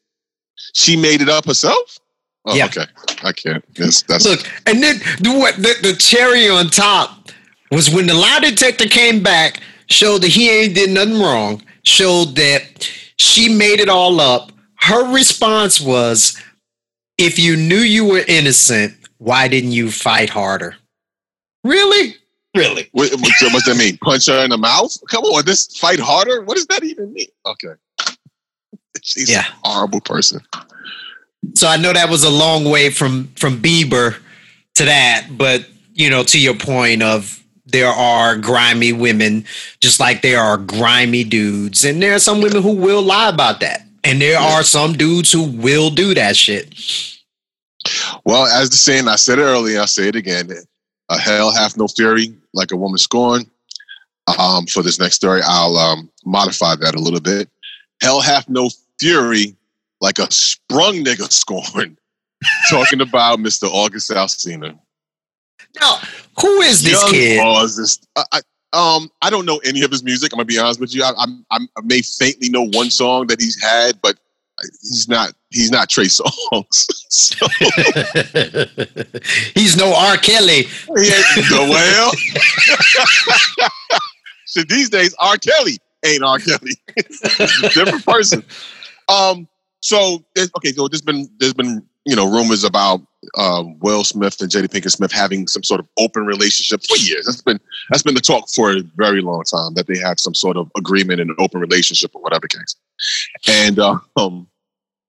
She 0.75 0.97
made 0.97 1.23
it 1.23 1.29
up 1.29 1.47
herself? 1.47 1.99
Oh, 2.45 2.55
Yeah. 2.55 2.67
okay. 2.67 2.85
I 3.23 3.33
can't. 3.33 3.65
That's 3.75 4.03
that's 4.03 4.25
Look, 4.27 4.41
and 4.67 4.83
then 4.83 4.99
the, 5.21 5.33
what 5.39 5.57
the, 5.57 5.75
the 5.83 5.95
cherry 5.95 6.49
on 6.49 6.69
top 6.69 7.29
was 7.71 7.91
when 7.91 8.07
the 8.07 8.15
lie 8.15 8.41
detector 8.41 8.87
came 8.89 9.23
back, 9.23 9.61
showed 9.89 10.19
that 10.23 10.29
he 10.29 10.51
ain't 10.51 10.75
did 10.75 10.91
nothing 10.91 11.21
wrong, 11.21 11.63
showed 11.85 12.35
that 12.37 12.91
she 13.17 13.49
made 13.49 13.81
it 13.81 13.89
all 13.89 14.21
up. 14.21 14.53
Her 14.81 15.13
response 15.13 15.81
was, 15.81 16.41
if 17.19 17.39
you 17.39 17.57
knew 17.57 17.79
you 17.79 18.05
were 18.05 18.25
innocent, 18.29 18.95
why 19.19 19.49
didn't 19.49 19.73
you 19.73 19.91
fight 19.91 20.31
harder? 20.31 20.77
Really? 21.65 22.15
Really? 22.57 22.89
What, 22.93 23.11
what, 23.13 23.31
what's 23.53 23.67
that 23.67 23.77
mean? 23.77 23.99
Punch 23.99 24.27
her 24.27 24.43
in 24.45 24.51
the 24.51 24.59
mouth? 24.59 24.97
Come 25.11 25.25
on, 25.25 25.45
this 25.45 25.67
fight 25.79 25.99
harder? 26.01 26.43
What 26.43 26.55
does 26.57 26.67
that 26.69 26.83
even 26.85 27.13
mean? 27.13 27.27
Okay. 27.45 27.69
She's 29.03 29.31
Yeah. 29.31 29.45
a 29.65 29.69
horrible 29.69 30.01
person. 30.01 30.41
So 31.55 31.69
I 31.69 31.77
know 31.77 31.93
that 31.93 32.09
was 32.09 32.25
a 32.25 32.31
long 32.31 32.65
way 32.65 32.91
from 32.91 33.29
from 33.37 33.61
Bieber 33.63 34.17
to 34.75 34.85
that, 34.85 35.29
but 35.33 35.67
you 35.95 36.11
know, 36.11 36.23
to 36.25 36.39
your 36.39 36.55
point 36.55 37.03
of 37.03 37.43
there 37.67 37.89
are 37.89 38.37
grimy 38.37 38.93
women, 38.93 39.45
just 39.81 40.01
like 40.01 40.23
there 40.23 40.41
are 40.41 40.57
grimy 40.57 41.23
dudes, 41.25 41.85
and 41.85 42.03
there 42.03 42.15
are 42.15 42.19
some 42.19 42.41
women 42.41 42.63
who 42.63 42.73
will 42.73 43.03
lie 43.03 43.29
about 43.29 43.61
that, 43.61 43.83
and 44.05 44.21
there 44.21 44.39
are 44.39 44.63
some 44.63 44.93
dudes 44.95 45.33
who 45.33 45.45
will 45.45 45.91
do 45.91 46.15
that 46.15 46.37
shit. 46.37 46.75
Well, 48.25 48.47
as 48.47 48.71
the 48.71 48.77
saying, 48.77 49.09
I 49.09 49.17
said 49.17 49.39
it 49.39 49.43
earlier, 49.43 49.81
I'll 49.81 49.87
say 49.87 50.09
it 50.09 50.17
again. 50.17 50.51
A 51.11 51.19
hell 51.19 51.53
hath 51.53 51.77
no 51.77 51.89
fury, 51.89 52.35
like 52.53 52.71
a 52.71 52.77
woman 52.77 52.99
scorned. 52.99 53.49
Um, 54.39 54.67
for 54.67 54.83
this 54.83 54.99
next 54.99 55.15
story, 55.15 55.41
I'll 55.43 55.77
um, 55.77 56.11
modify 56.25 56.77
that 56.77 56.95
a 56.95 57.01
little 57.01 57.21
bit. 57.21 57.49
Hell 58.03 58.21
hath 58.21 58.49
no 58.49 58.69
fury, 59.01 59.57
like 60.01 60.19
a 60.19 60.31
sprung 60.31 61.05
nigga 61.05 61.31
scorned. 61.33 61.97
Talking 62.71 63.01
about 63.01 63.39
Mr. 63.39 63.65
August 63.65 64.11
Alsina. 64.11 64.79
Now, 65.81 65.99
who 66.41 66.61
is 66.61 66.83
this 66.83 67.01
Young 67.03 67.11
kid? 67.11 67.41
August. 67.41 68.07
I, 68.17 68.25
I, 68.33 68.41
um, 68.73 69.11
I 69.23 69.31
don't 69.31 69.47
know 69.47 69.59
any 69.65 69.83
of 69.83 69.91
his 69.91 70.03
music. 70.03 70.33
I'm 70.33 70.39
gonna 70.39 70.47
be 70.47 70.59
honest 70.59 70.81
with 70.81 70.95
you. 70.95 71.03
I, 71.03 71.13
I'm, 71.19 71.45
I'm, 71.51 71.69
I 71.77 71.81
may 71.85 72.03
faintly 72.03 72.51
know 72.51 72.67
one 72.69 72.91
song 72.91 73.27
that 73.29 73.41
he's 73.41 73.61
had, 73.63 74.01
but 74.03 74.19
he's 74.83 75.09
not. 75.09 75.33
He's 75.51 75.71
not 75.71 75.89
Trey 75.89 76.05
Songz. 76.05 76.69
so, 77.09 77.47
He's 79.59 79.79
no 79.79 79.95
R. 79.95 80.19
Kelly. 80.19 80.67
yeah, 80.89 81.23
the 81.49 81.67
well. 81.71 82.13
so 84.45 84.63
these 84.65 84.91
days, 84.91 85.15
R. 85.19 85.39
Kelly 85.39 85.79
ain't 86.05 86.23
R. 86.23 86.39
Kelly. 86.39 86.73
Different 87.73 88.05
person. 88.05 88.45
Um. 89.09 89.49
So 89.81 90.23
okay. 90.37 90.73
So 90.73 90.89
there's 90.89 91.01
been 91.01 91.31
there's 91.39 91.55
been 91.55 91.88
you 92.05 92.17
know 92.17 92.31
rumors 92.31 92.65
about 92.65 93.01
um, 93.37 93.79
Will 93.81 94.05
Smith 94.05 94.41
and 94.41 94.51
Jada 94.51 94.69
Pinkett 94.69 94.93
Smith 94.93 95.13
having 95.13 95.49
some 95.49 95.63
sort 95.65 95.81
of 95.81 95.89
open 95.99 96.25
relationship 96.25 96.83
for 96.89 96.97
years. 96.97 97.27
That's 97.27 97.43
been 97.43 97.61
that's 97.91 98.03
been 98.03 98.15
the 98.15 98.21
talk 98.21 98.49
for 98.55 98.73
a 98.73 98.83
very 98.97 99.21
long 99.21 99.43
time 99.45 99.75
that 99.75 99.87
they 99.87 99.99
have 99.99 100.19
some 100.21 100.35
sort 100.35 100.57
of 100.57 100.71
agreement 100.77 101.21
in 101.21 101.29
an 101.31 101.37
open 101.39 101.61
relationship 101.61 102.13
or 102.15 102.23
whatever 102.23 102.47
case. 102.47 102.77
And 103.49 103.79
uh, 103.79 103.99
um, 104.17 104.47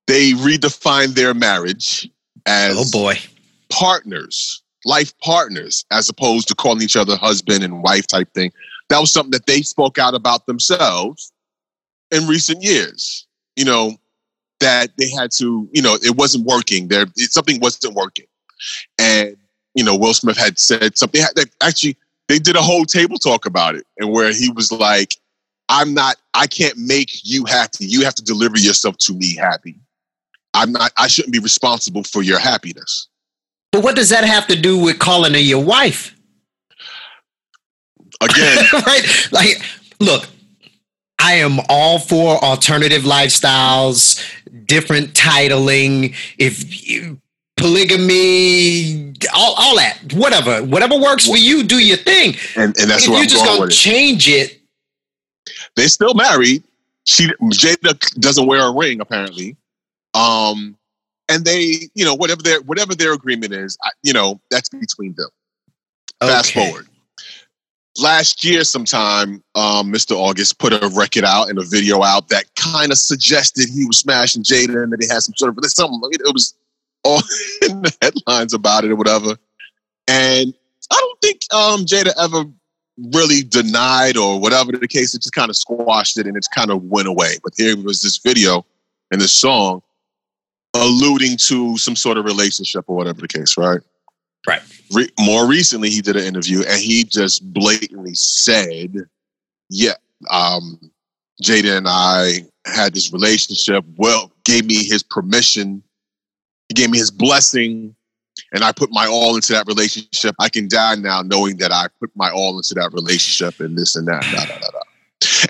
they 0.07 0.31
redefined 0.31 1.15
their 1.15 1.33
marriage 1.33 2.09
as 2.45 2.75
Oh 2.77 2.85
boy. 2.91 3.17
partners, 3.69 4.61
life 4.85 5.17
partners, 5.19 5.85
as 5.91 6.09
opposed 6.09 6.47
to 6.47 6.55
calling 6.55 6.81
each 6.81 6.95
other 6.97 7.15
husband 7.15 7.63
and 7.63 7.83
wife 7.83 8.07
type 8.07 8.33
thing. 8.33 8.51
That 8.89 8.99
was 8.99 9.13
something 9.13 9.31
that 9.31 9.45
they 9.45 9.61
spoke 9.61 9.97
out 9.99 10.15
about 10.15 10.47
themselves 10.47 11.31
in 12.11 12.25
recent 12.27 12.63
years. 12.63 13.27
You 13.55 13.65
know, 13.65 13.97
that 14.59 14.89
they 14.97 15.09
had 15.09 15.31
to, 15.31 15.67
you 15.71 15.81
know, 15.81 15.95
it 15.95 16.15
wasn't 16.15 16.45
working. 16.45 16.87
There, 16.87 17.03
it, 17.15 17.31
something 17.31 17.59
wasn't 17.59 17.95
working, 17.95 18.25
and 18.99 19.35
you 19.75 19.83
know, 19.83 19.95
Will 19.95 20.13
Smith 20.13 20.37
had 20.37 20.59
said 20.59 20.97
something. 20.97 21.21
Actually, 21.61 21.97
they 22.27 22.39
did 22.39 22.55
a 22.55 22.61
whole 22.61 22.85
table 22.85 23.17
talk 23.17 23.45
about 23.45 23.75
it, 23.75 23.85
and 23.97 24.11
where 24.11 24.31
he 24.31 24.49
was 24.51 24.71
like, 24.71 25.15
"I'm 25.69 25.93
not. 25.93 26.17
I 26.33 26.47
can't 26.47 26.77
make 26.77 27.09
you 27.23 27.45
happy. 27.45 27.85
You 27.85 28.03
have 28.03 28.15
to 28.15 28.23
deliver 28.23 28.57
yourself 28.57 28.97
to 28.99 29.13
me 29.13 29.35
happy. 29.35 29.75
I'm 30.53 30.71
not. 30.71 30.91
I 30.97 31.07
shouldn't 31.07 31.33
be 31.33 31.39
responsible 31.39 32.03
for 32.03 32.21
your 32.21 32.39
happiness." 32.39 33.07
But 33.71 33.83
what 33.83 33.95
does 33.95 34.09
that 34.09 34.23
have 34.23 34.47
to 34.47 34.55
do 34.55 34.77
with 34.77 34.99
calling 34.99 35.33
her 35.33 35.39
your 35.39 35.63
wife? 35.63 36.15
Again, 38.21 38.65
right? 38.73 39.27
Like, 39.31 39.61
look, 39.99 40.27
I 41.19 41.33
am 41.33 41.59
all 41.67 41.99
for 41.99 42.37
alternative 42.43 43.03
lifestyles, 43.03 44.23
different 44.65 45.13
titling, 45.13 46.15
if 46.37 46.87
you, 46.87 47.19
polygamy, 47.57 49.13
all, 49.33 49.53
all 49.57 49.75
that, 49.75 50.13
whatever, 50.13 50.63
whatever 50.63 50.97
works 50.97 51.27
for 51.27 51.37
you, 51.37 51.63
do 51.63 51.79
your 51.79 51.97
thing. 51.97 52.35
and, 52.55 52.77
and 52.79 52.89
that's 52.89 53.03
if 53.03 53.09
you're 53.09 53.17
I'm 53.17 53.27
just 53.27 53.45
going 53.45 53.59
gonna 53.59 53.71
change 53.71 54.29
it, 54.29 54.59
They're 55.75 55.89
still 55.89 56.13
married. 56.13 56.63
She 57.05 57.27
Jada 57.27 57.99
doesn't 58.19 58.47
wear 58.47 58.61
a 58.67 58.73
ring 58.73 59.01
apparently. 59.01 59.57
Um, 60.13 60.77
and 61.27 61.45
they, 61.45 61.89
you 61.95 62.05
know, 62.05 62.15
whatever 62.15 62.41
their 62.41 62.61
whatever 62.61 62.95
their 62.95 63.13
agreement 63.13 63.53
is, 63.53 63.77
I, 63.83 63.89
you 64.03 64.13
know, 64.13 64.39
that's 64.49 64.69
between 64.69 65.13
them. 65.13 65.29
Fast 66.19 66.53
forward. 66.53 66.87
Last 68.01 68.45
year, 68.45 68.63
sometime, 68.63 69.43
um, 69.55 69.91
Mr. 69.91 70.15
August 70.15 70.57
put 70.57 70.71
a 70.71 70.89
record 70.95 71.25
out 71.25 71.49
and 71.49 71.59
a 71.59 71.63
video 71.63 72.01
out 72.01 72.29
that 72.29 72.45
kind 72.55 72.91
of 72.91 72.97
suggested 72.97 73.67
he 73.69 73.85
was 73.85 73.99
smashing 73.99 74.43
Jada 74.43 74.83
and 74.83 74.93
that 74.93 75.01
he 75.01 75.07
had 75.07 75.21
some 75.21 75.35
sort 75.35 75.57
of 75.57 75.65
something. 75.65 75.99
It 76.13 76.33
was 76.33 76.55
all 77.03 77.21
in 77.61 77.81
the 77.81 77.95
headlines 78.01 78.53
about 78.53 78.85
it 78.85 78.91
or 78.91 78.95
whatever. 78.95 79.37
And 80.07 80.53
I 80.91 80.95
don't 80.95 81.21
think 81.21 81.41
um, 81.53 81.85
Jada 81.85 82.11
ever 82.21 82.45
really 83.13 83.43
denied 83.43 84.17
or 84.17 84.39
whatever 84.39 84.71
the 84.71 84.87
case. 84.87 85.13
It 85.13 85.21
just 85.21 85.33
kind 85.33 85.49
of 85.49 85.55
squashed 85.55 86.17
it 86.17 86.25
and 86.25 86.37
it 86.37 86.45
kind 86.53 86.71
of 86.71 86.83
went 86.83 87.07
away. 87.07 87.37
But 87.43 87.53
here 87.57 87.75
was 87.77 88.01
this 88.01 88.17
video 88.17 88.65
and 89.11 89.19
this 89.19 89.33
song 89.33 89.81
alluding 90.73 91.37
to 91.47 91.77
some 91.77 91.95
sort 91.95 92.17
of 92.17 92.25
relationship 92.25 92.85
or 92.87 92.95
whatever 92.95 93.21
the 93.21 93.27
case, 93.27 93.57
right? 93.57 93.81
Right. 94.47 94.61
Re- 94.93 95.09
more 95.19 95.47
recently, 95.47 95.89
he 95.89 96.01
did 96.01 96.15
an 96.15 96.23
interview 96.23 96.63
and 96.67 96.81
he 96.81 97.03
just 97.03 97.53
blatantly 97.53 98.15
said, 98.15 98.93
"Yeah, 99.69 99.93
um, 100.29 100.79
Jada 101.43 101.77
and 101.77 101.87
I 101.87 102.45
had 102.65 102.93
this 102.93 103.13
relationship. 103.13 103.85
Well, 103.97 104.31
gave 104.45 104.65
me 104.65 104.83
his 104.83 105.03
permission. 105.03 105.83
He 106.69 106.73
gave 106.73 106.89
me 106.89 106.97
his 106.97 107.11
blessing." 107.11 107.95
And 108.53 108.63
I 108.63 108.71
put 108.71 108.89
my 108.91 109.05
all 109.05 109.35
into 109.35 109.53
that 109.53 109.67
relationship. 109.67 110.33
I 110.39 110.49
can 110.49 110.67
die 110.67 110.95
now 110.95 111.21
knowing 111.21 111.57
that 111.57 111.71
I 111.71 111.87
put 111.99 112.09
my 112.15 112.31
all 112.31 112.57
into 112.57 112.73
that 112.75 112.91
relationship 112.93 113.59
and 113.59 113.77
this 113.77 113.95
and 113.95 114.07
that. 114.07 114.23
Da, 114.31 114.45
da, 114.45 114.69
da. 114.69 114.79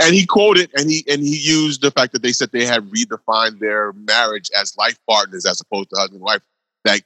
And 0.01 0.15
he 0.15 0.25
quoted 0.25 0.71
and 0.75 0.89
he 0.89 1.03
and 1.07 1.21
he 1.21 1.37
used 1.37 1.81
the 1.81 1.91
fact 1.91 2.13
that 2.13 2.23
they 2.23 2.31
said 2.31 2.51
they 2.51 2.65
had 2.65 2.89
redefined 2.89 3.59
their 3.59 3.93
marriage 3.93 4.49
as 4.59 4.75
life 4.77 4.97
partners 5.07 5.45
as 5.45 5.61
opposed 5.61 5.91
to 5.91 5.95
husband 5.97 6.15
and 6.15 6.23
wife. 6.23 6.41
That 6.85 7.01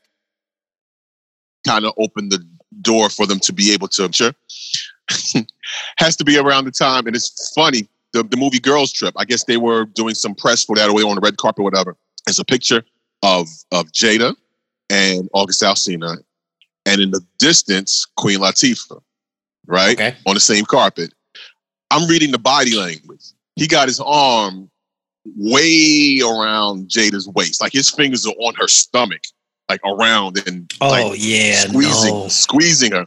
kind 1.66 1.86
of 1.86 1.94
opened 1.98 2.32
the 2.32 2.46
door 2.82 3.10
for 3.10 3.26
them 3.26 3.40
to 3.40 3.54
be 3.54 3.72
able 3.74 3.88
to 3.88 4.12
sure 4.12 4.34
has 5.98 6.16
to 6.16 6.24
be 6.24 6.38
around 6.38 6.66
the 6.66 6.72
time 6.72 7.06
and 7.08 7.16
it's 7.16 7.52
funny 7.54 7.88
the, 8.14 8.24
the 8.24 8.38
movie 8.38 8.60
girls 8.60 8.92
trip 8.92 9.14
i 9.18 9.26
guess 9.26 9.44
they 9.46 9.58
were 9.58 9.86
doing 9.86 10.16
some 10.16 10.34
press 10.34 10.64
for 10.64 10.76
that 10.76 10.90
away 10.90 11.04
on 11.04 11.16
the 11.16 11.22
red 11.22 11.38
carpet 11.38 11.64
whatever 11.64 11.96
it's 12.28 12.40
a 12.40 12.46
picture 12.46 12.84
of 13.22 13.48
of 13.72 13.92
jada 13.92 14.36
and 14.90 15.30
August 15.34 15.62
Alsina, 15.62 16.18
and 16.86 17.02
in 17.02 17.12
the 17.12 17.26
distance, 17.40 18.06
Queen 18.18 18.40
Latifah, 18.40 19.02
right? 19.66 19.94
Okay. 19.94 20.16
On 20.26 20.34
the 20.34 20.40
same 20.40 20.66
carpet. 20.66 21.14
I'm 21.92 22.08
reading 22.08 22.32
the 22.32 22.40
body 22.40 22.76
language. 22.76 23.24
He 23.56 23.68
got 23.68 23.88
his 23.88 24.00
arm 24.00 24.70
way 25.38 26.22
around 26.22 26.90
Jada's 26.90 27.28
waist. 27.28 27.62
Like 27.62 27.72
his 27.72 27.90
fingers 27.90 28.26
are 28.26 28.36
on 28.40 28.56
her 28.56 28.68
stomach, 28.68 29.22
like 29.70 29.82
around 29.86 30.38
and 30.48 30.72
Oh 30.82 30.90
like 30.90 31.16
yeah, 31.20 31.62
squeezing, 31.62 32.14
no. 32.14 32.28
squeezing 32.28 32.92
her. 32.92 33.06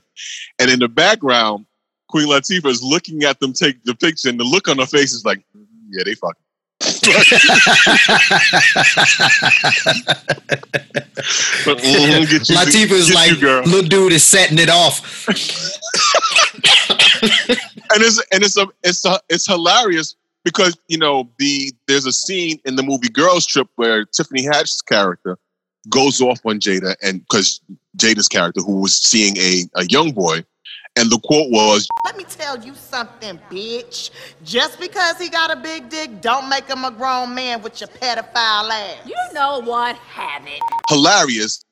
And 0.58 0.70
in 0.70 0.78
the 0.78 0.88
background, 0.88 1.66
Queen 2.08 2.28
Latifah 2.28 2.66
is 2.66 2.82
looking 2.82 3.24
at 3.24 3.40
them 3.40 3.52
take 3.52 3.82
the 3.84 3.94
picture, 3.94 4.28
and 4.28 4.38
the 4.40 4.44
look 4.44 4.68
on 4.68 4.78
her 4.78 4.86
face 4.86 5.12
is 5.12 5.24
like, 5.24 5.44
yeah, 5.90 6.02
they 6.04 6.14
fucking. 6.14 6.42
Mhm, 10.96 12.30
get 12.30 12.48
you- 12.48 12.56
Latifah's 12.56 13.08
get 13.08 13.14
like, 13.14 13.30
you, 13.32 13.40
girl. 13.40 13.62
little 13.64 13.88
dude 13.88 14.12
is 14.12 14.24
setting 14.24 14.58
it 14.58 14.70
off. 14.70 15.26
and 15.28 15.36
it's 18.02 18.18
and 18.32 18.42
it's 18.42 18.56
a, 18.56 18.66
it's 18.82 19.04
a, 19.04 19.20
it's 19.28 19.46
hilarious 19.46 20.16
because 20.44 20.76
you 20.88 20.98
know 20.98 21.28
the 21.38 21.72
there's 21.86 22.06
a 22.06 22.12
scene 22.12 22.58
in 22.64 22.76
the 22.76 22.82
movie 22.82 23.08
Girls 23.08 23.46
Trip 23.46 23.68
where 23.76 24.04
Tiffany 24.04 24.44
Haddish 24.44 24.84
character 24.86 25.38
goes 25.88 26.20
off 26.20 26.40
on 26.44 26.58
Jada 26.58 26.94
and 27.02 27.20
because 27.20 27.60
Jada's 27.96 28.28
character 28.28 28.60
who 28.60 28.80
was 28.80 28.98
seeing 28.98 29.36
a, 29.36 29.64
a 29.74 29.84
young 29.86 30.12
boy 30.12 30.44
and 30.96 31.10
the 31.10 31.18
quote 31.24 31.50
was 31.50 31.86
Let 32.04 32.16
me 32.16 32.24
tell 32.24 32.58
you 32.64 32.74
something, 32.74 33.38
bitch. 33.50 34.10
Just 34.44 34.80
because 34.80 35.18
he 35.18 35.28
got 35.28 35.52
a 35.52 35.56
big 35.56 35.88
dick, 35.88 36.20
don't 36.20 36.48
make 36.48 36.66
him 36.66 36.84
a 36.84 36.90
grown 36.90 37.34
man 37.34 37.62
with 37.62 37.80
your 37.80 37.88
pedophile 37.88 38.70
ass. 38.70 38.96
You 39.06 39.14
know 39.32 39.60
what? 39.60 39.96
Have 39.96 40.46
it. 40.46 40.60
hilarious 40.88 41.62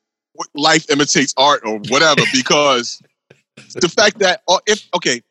life 0.55 0.91
imitates 0.91 1.33
art 1.37 1.63
or 1.65 1.79
whatever 1.89 2.23
because 2.33 3.01
the 3.77 3.89
fact 3.89 4.19
that 4.19 4.43
or 4.49 4.61
if 4.67 4.87
okay 4.95 5.23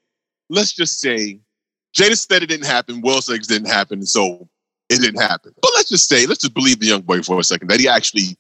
let's 0.50 0.74
just 0.74 1.00
say 1.02 1.40
Jada 1.96 2.18
said 2.18 2.42
it 2.42 2.48
didn't 2.48 2.66
happen 2.66 3.02
Will 3.02 3.22
said 3.22 3.36
it 3.36 3.48
didn't 3.48 3.68
happen 3.68 4.06
so 4.06 4.48
it 4.90 5.02
didn't 5.02 5.22
happen 5.22 5.54
but 5.62 5.72
let's 5.76 5.90
just 5.90 6.08
say 6.08 6.26
let's 6.26 6.42
just 6.42 6.54
believe 6.54 6.80
the 6.80 6.88
young 6.88 7.02
boy 7.02 7.22
for 7.22 7.40
a 7.40 7.44
second 7.44 7.70
that 7.70 7.82
he 7.82 7.88
actually 7.88 8.38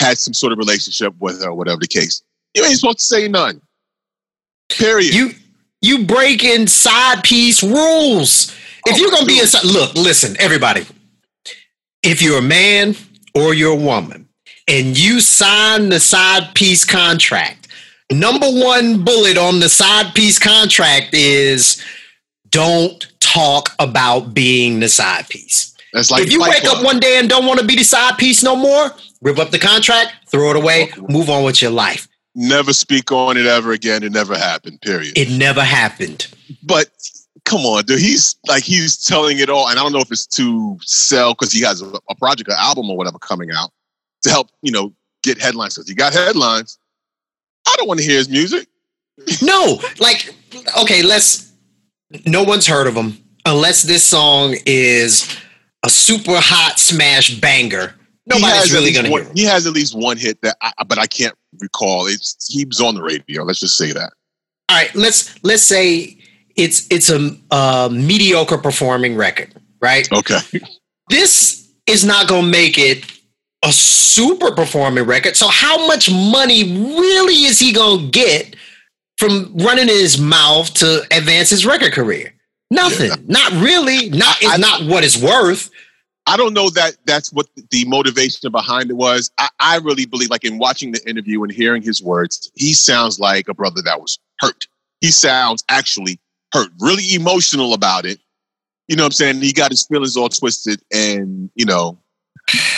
had 0.00 0.18
some 0.18 0.34
sort 0.34 0.52
of 0.52 0.58
relationship 0.58 1.14
with 1.20 1.42
her 1.42 1.54
whatever 1.54 1.78
the 1.80 1.86
case 1.86 2.22
you 2.54 2.64
ain't 2.64 2.78
supposed 2.78 2.98
to 2.98 3.04
say 3.04 3.28
none 3.28 3.60
period 4.68 5.14
You 5.14 5.30
you 5.82 6.04
breaking 6.04 6.66
side 6.66 7.22
piece 7.22 7.62
rules. 7.62 8.54
If 8.86 8.94
oh, 8.94 8.96
you're 8.96 9.10
gonna 9.10 9.26
be 9.26 9.40
a 9.40 9.46
si- 9.46 9.66
look, 9.66 9.94
listen, 9.94 10.36
everybody. 10.38 10.86
If 12.02 12.22
you're 12.22 12.38
a 12.38 12.42
man 12.42 12.96
or 13.34 13.54
you're 13.54 13.72
a 13.72 13.82
woman 13.82 14.28
and 14.68 14.98
you 14.98 15.20
sign 15.20 15.88
the 15.88 16.00
side 16.00 16.54
piece 16.54 16.84
contract, 16.84 17.68
number 18.12 18.46
one 18.46 19.04
bullet 19.04 19.38
on 19.38 19.60
the 19.60 19.68
side 19.68 20.14
piece 20.14 20.38
contract 20.38 21.14
is 21.14 21.82
don't 22.50 23.06
talk 23.20 23.70
about 23.78 24.34
being 24.34 24.80
the 24.80 24.88
side 24.88 25.28
piece. 25.28 25.69
That's 25.92 26.10
like 26.10 26.22
if 26.24 26.32
you 26.32 26.40
wake 26.40 26.62
Club. 26.62 26.78
up 26.78 26.84
one 26.84 27.00
day 27.00 27.18
and 27.18 27.28
don't 27.28 27.46
want 27.46 27.58
to 27.60 27.66
be 27.66 27.76
the 27.76 27.82
side 27.84 28.16
piece 28.18 28.42
no 28.42 28.54
more, 28.56 28.90
rip 29.22 29.38
up 29.38 29.50
the 29.50 29.58
contract, 29.58 30.14
throw 30.28 30.50
it 30.50 30.56
away, 30.56 30.90
move 31.08 31.28
on 31.30 31.44
with 31.44 31.60
your 31.62 31.70
life. 31.72 32.06
never 32.34 32.72
speak 32.72 33.10
on 33.10 33.36
it 33.36 33.46
ever 33.46 33.72
again 33.72 34.02
it 34.04 34.12
never 34.12 34.36
happened 34.38 34.80
period 34.82 35.12
It 35.18 35.30
never 35.30 35.62
happened. 35.64 36.28
but 36.62 36.88
come 37.44 37.62
on, 37.62 37.84
dude. 37.84 37.98
He's 37.98 38.36
like 38.46 38.62
he's 38.62 38.96
telling 38.96 39.38
it 39.40 39.50
all, 39.50 39.68
and 39.68 39.78
I 39.78 39.82
don't 39.82 39.92
know 39.92 40.00
if 40.00 40.12
it's 40.12 40.26
to 40.36 40.78
sell 40.82 41.34
because 41.34 41.52
he 41.52 41.60
has 41.62 41.82
a, 41.82 41.90
a 42.08 42.14
project, 42.14 42.48
an 42.50 42.56
album 42.58 42.88
or 42.90 42.96
whatever 42.96 43.18
coming 43.18 43.50
out 43.50 43.70
to 44.22 44.30
help 44.30 44.50
you 44.62 44.70
know 44.70 44.92
get 45.22 45.40
headlines. 45.40 45.74
Because 45.74 45.88
he 45.88 45.94
got 45.94 46.12
headlines. 46.12 46.78
I 47.66 47.74
don't 47.78 47.88
want 47.88 47.98
to 48.00 48.06
hear 48.06 48.16
his 48.18 48.28
music. 48.28 48.68
No, 49.42 49.78
like, 49.98 50.34
okay, 50.80 51.02
let's. 51.02 51.52
No 52.26 52.42
one's 52.42 52.66
heard 52.66 52.86
of 52.86 52.94
him 52.94 53.18
unless 53.44 53.82
this 53.82 54.02
song 54.04 54.54
is 54.66 55.36
a 55.84 55.90
super 55.90 56.36
hot 56.36 56.78
smash 56.78 57.40
banger. 57.40 57.94
Nobody's 58.26 58.72
really 58.72 58.92
gonna 58.92 59.10
one, 59.10 59.22
hear 59.22 59.30
him. 59.30 59.36
He 59.36 59.44
has 59.44 59.66
at 59.66 59.72
least 59.72 59.96
one 59.96 60.16
hit 60.16 60.40
that, 60.42 60.56
I, 60.60 60.72
but 60.84 60.98
I 60.98 61.06
can't 61.06 61.34
recall. 61.58 62.06
It's 62.06 62.36
he 62.48 62.64
was 62.64 62.80
on 62.80 62.94
the 62.94 63.02
radio. 63.02 63.42
Let's 63.42 63.60
just 63.60 63.76
say 63.76 63.92
that. 63.92 64.12
All 64.68 64.76
right, 64.76 64.94
let's 64.94 65.42
let's 65.42 65.62
say 65.62 66.16
it's 66.56 66.86
it's 66.90 67.10
a, 67.10 67.36
a 67.50 67.88
mediocre 67.90 68.58
performing 68.58 69.16
record, 69.16 69.54
right? 69.80 70.10
Okay. 70.12 70.38
This 71.08 71.68
is 71.86 72.04
not 72.04 72.28
gonna 72.28 72.46
make 72.46 72.78
it 72.78 73.04
a 73.64 73.72
super 73.72 74.52
performing 74.52 75.04
record. 75.04 75.36
So 75.36 75.48
how 75.48 75.86
much 75.86 76.10
money 76.10 76.64
really 76.64 77.46
is 77.46 77.58
he 77.58 77.72
gonna 77.72 78.06
get 78.08 78.54
from 79.18 79.52
running 79.56 79.88
his 79.88 80.18
mouth 80.18 80.72
to 80.74 81.02
advance 81.10 81.50
his 81.50 81.66
record 81.66 81.92
career? 81.92 82.32
Nothing. 82.70 83.10
Not 83.26 83.52
really. 83.52 84.10
Not 84.10 84.36
it's 84.40 84.58
not 84.58 84.84
what 84.84 85.04
it's 85.04 85.20
worth. 85.20 85.70
I 86.26 86.36
don't 86.36 86.54
know 86.54 86.70
that 86.70 86.96
that's 87.06 87.32
what 87.32 87.48
the 87.70 87.84
motivation 87.86 88.52
behind 88.52 88.90
it 88.90 88.96
was. 88.96 89.30
I, 89.38 89.48
I 89.58 89.76
really 89.78 90.06
believe, 90.06 90.30
like 90.30 90.44
in 90.44 90.58
watching 90.58 90.92
the 90.92 91.08
interview 91.08 91.42
and 91.42 91.50
hearing 91.50 91.82
his 91.82 92.02
words, 92.02 92.50
he 92.54 92.72
sounds 92.72 93.18
like 93.18 93.48
a 93.48 93.54
brother 93.54 93.82
that 93.82 94.00
was 94.00 94.18
hurt. 94.38 94.66
He 95.00 95.10
sounds 95.10 95.64
actually 95.68 96.20
hurt, 96.52 96.68
really 96.78 97.14
emotional 97.14 97.74
about 97.74 98.04
it. 98.04 98.20
You 98.86 98.96
know 98.96 99.04
what 99.04 99.08
I'm 99.08 99.12
saying? 99.12 99.40
He 99.40 99.52
got 99.52 99.70
his 99.70 99.86
feelings 99.86 100.16
all 100.16 100.28
twisted, 100.28 100.80
and 100.92 101.50
you 101.54 101.64
know, 101.64 101.98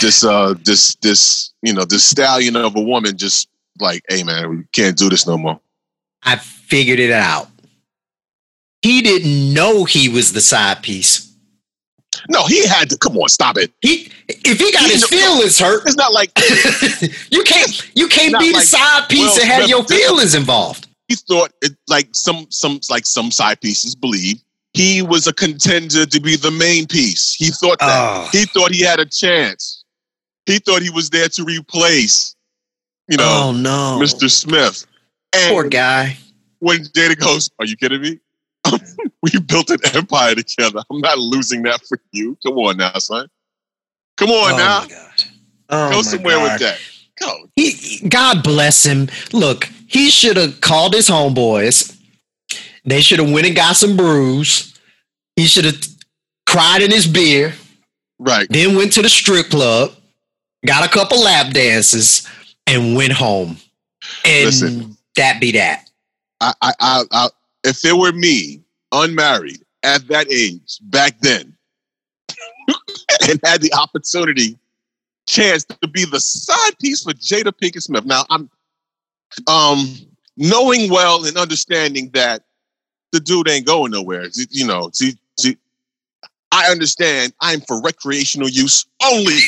this 0.00 0.24
uh 0.24 0.54
this 0.64 0.94
this 0.96 1.52
you 1.62 1.72
know 1.72 1.84
this 1.84 2.04
stallion 2.04 2.56
of 2.56 2.76
a 2.76 2.80
woman 2.80 3.16
just 3.16 3.48
like, 3.80 4.02
hey 4.08 4.22
man, 4.22 4.48
we 4.50 4.64
can't 4.72 4.96
do 4.96 5.08
this 5.08 5.26
no 5.26 5.36
more. 5.36 5.60
I 6.22 6.36
figured 6.36 7.00
it 7.00 7.10
out. 7.10 7.48
He 8.82 9.00
didn't 9.02 9.54
know 9.54 9.84
he 9.84 10.08
was 10.08 10.32
the 10.32 10.40
side 10.40 10.82
piece. 10.82 11.28
No, 12.28 12.46
he 12.46 12.66
had 12.66 12.90
to 12.90 12.98
come 12.98 13.16
on, 13.16 13.28
stop 13.28 13.56
it. 13.56 13.72
He 13.80 14.10
if 14.28 14.58
he 14.58 14.70
got 14.72 14.86
He 14.86 14.92
his 14.92 15.04
feelings 15.04 15.58
hurt, 15.58 15.82
It's 15.86 15.96
not 15.96 16.12
like 16.12 16.30
you 17.30 17.42
can't 17.42 17.90
you 17.96 18.06
can't 18.08 18.38
be 18.38 18.48
the 18.50 18.58
like 18.58 18.66
side 18.66 19.08
piece 19.08 19.34
Will 19.34 19.42
and 19.42 19.50
have 19.50 19.68
your 19.68 19.84
feelings 19.84 20.34
involved. 20.34 20.86
he 21.08 21.14
thought 21.14 21.52
it 21.62 21.72
like 21.88 22.08
some 22.12 22.46
some 22.50 22.80
like 22.90 23.06
some 23.06 23.30
side 23.30 23.60
pieces 23.60 23.94
believe 23.94 24.42
he 24.74 25.02
was 25.02 25.26
a 25.26 25.32
contender 25.32 26.06
to 26.06 26.20
be 26.20 26.36
the 26.36 26.50
main 26.50 26.86
piece. 26.86 27.34
He 27.34 27.48
thought 27.50 27.78
that. 27.80 27.88
Oh. 27.90 28.28
He 28.32 28.46
thought 28.46 28.70
he 28.72 28.82
had 28.82 29.00
a 29.00 29.04
chance. 29.06 29.84
He 30.46 30.58
thought 30.58 30.80
he 30.82 30.88
was 30.90 31.10
there 31.10 31.28
to 31.28 31.44
replace, 31.44 32.34
you 33.08 33.16
know, 33.18 33.24
oh 33.48 33.52
no. 33.52 33.98
Mr. 34.02 34.30
Smith. 34.30 34.86
And 35.34 35.52
Poor 35.52 35.68
guy. 35.68 36.16
when 36.60 36.78
Jada 36.84 37.18
goes, 37.18 37.50
"Are 37.58 37.64
you 37.66 37.76
kidding 37.76 38.00
me? 38.00 38.18
we 39.22 39.40
built 39.40 39.70
an 39.70 39.78
empire 39.94 40.34
together. 40.34 40.82
I'm 40.90 41.00
not 41.00 41.18
losing 41.18 41.62
that 41.62 41.80
for 41.86 41.98
you. 42.12 42.36
Come 42.44 42.58
on 42.58 42.76
now, 42.76 42.92
son. 42.98 43.28
Come 44.16 44.30
on 44.30 44.52
oh 44.52 44.56
now. 44.56 44.86
Oh 45.70 45.90
Go 45.90 46.02
somewhere 46.02 46.36
God. 46.36 46.52
with 46.52 46.60
that. 46.60 46.78
Go. 47.18 47.48
He, 47.56 48.08
God 48.08 48.42
bless 48.42 48.84
him. 48.84 49.08
Look, 49.32 49.64
he 49.86 50.10
should 50.10 50.36
have 50.36 50.60
called 50.60 50.94
his 50.94 51.08
homeboys. 51.08 51.96
They 52.84 53.00
should 53.00 53.20
have 53.20 53.30
went 53.30 53.46
and 53.46 53.54
got 53.56 53.76
some 53.76 53.96
brews. 53.96 54.78
He 55.36 55.46
should 55.46 55.64
have 55.64 55.80
cried 56.46 56.82
in 56.82 56.90
his 56.90 57.06
beer, 57.06 57.54
Right. 58.18 58.46
then 58.50 58.76
went 58.76 58.92
to 58.94 59.02
the 59.02 59.08
strip 59.08 59.48
club, 59.50 59.92
got 60.66 60.84
a 60.84 60.88
couple 60.92 61.20
lap 61.22 61.52
dances, 61.52 62.26
and 62.66 62.96
went 62.96 63.12
home. 63.12 63.56
And 64.24 64.46
Listen. 64.46 64.96
that 65.16 65.40
be 65.40 65.52
that. 65.52 65.88
I, 66.40 66.52
I, 66.60 66.72
I, 66.80 67.04
I, 67.12 67.28
if 67.64 67.84
it 67.84 67.96
were 67.96 68.12
me, 68.12 68.61
unmarried 68.92 69.64
at 69.82 70.06
that 70.08 70.30
age 70.30 70.78
back 70.82 71.18
then, 71.20 71.56
and 73.28 73.40
had 73.44 73.60
the 73.60 73.72
opportunity, 73.74 74.58
chance 75.26 75.64
to 75.64 75.88
be 75.88 76.04
the 76.04 76.20
side 76.20 76.78
piece 76.80 77.02
for 77.02 77.12
Jada 77.12 77.52
Pinkett 77.52 77.82
Smith. 77.82 78.04
Now, 78.04 78.24
I'm 78.30 78.50
um, 79.46 79.94
knowing 80.36 80.90
well 80.90 81.24
and 81.24 81.36
understanding 81.36 82.10
that 82.14 82.42
the 83.12 83.20
dude 83.20 83.48
ain't 83.48 83.66
going 83.66 83.92
nowhere. 83.92 84.26
You 84.50 84.66
know, 84.66 84.90
see, 84.92 85.16
see, 85.38 85.56
I 86.50 86.70
understand. 86.70 87.32
I'm 87.40 87.60
for 87.60 87.80
recreational 87.80 88.48
use 88.48 88.86
only. 89.04 89.38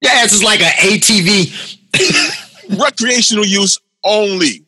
Your 0.00 0.12
ass 0.12 0.32
is 0.32 0.44
like 0.44 0.60
an 0.60 0.72
ATV. 0.72 1.78
recreational 2.78 3.44
use 3.44 3.78
only. 4.04 4.64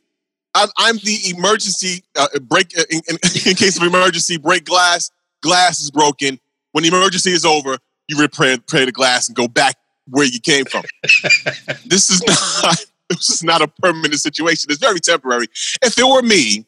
I'm, 0.57 0.69
I'm 0.79 0.97
the 0.99 1.35
emergency 1.37 2.03
uh, 2.19 2.29
break 2.41 2.77
uh, 2.79 2.85
in, 2.91 3.01
in, 3.09 3.17
in 3.47 3.55
case 3.55 3.77
of 3.77 3.83
emergency. 3.83 4.39
Break 4.39 4.65
glass. 4.65 5.11
Glass 5.43 5.81
is 5.81 5.91
broken. 5.91 6.41
When 6.73 6.83
the 6.83 6.89
emergency 6.89 7.31
is 7.31 7.45
over, 7.45 7.79
you 8.09 8.19
repair, 8.19 8.53
repair 8.53 8.87
the 8.87 8.93
glass 8.93 9.29
and 9.29 9.37
go 9.37 9.49
back 9.49 9.77
where 10.09 10.25
you 10.25 10.41
came 10.41 10.65
from. 10.65 10.85
this 11.85 12.11
is 12.11 12.23
not. 12.27 12.77
This 13.09 13.31
is 13.31 13.45
not 13.45 13.63
a 13.63 13.69
permanent 13.69 14.15
situation. 14.15 14.69
It's 14.69 14.81
very 14.81 14.99
temporary. 14.99 15.47
If 15.81 15.97
it 15.97 16.05
were 16.05 16.23
me, 16.23 16.67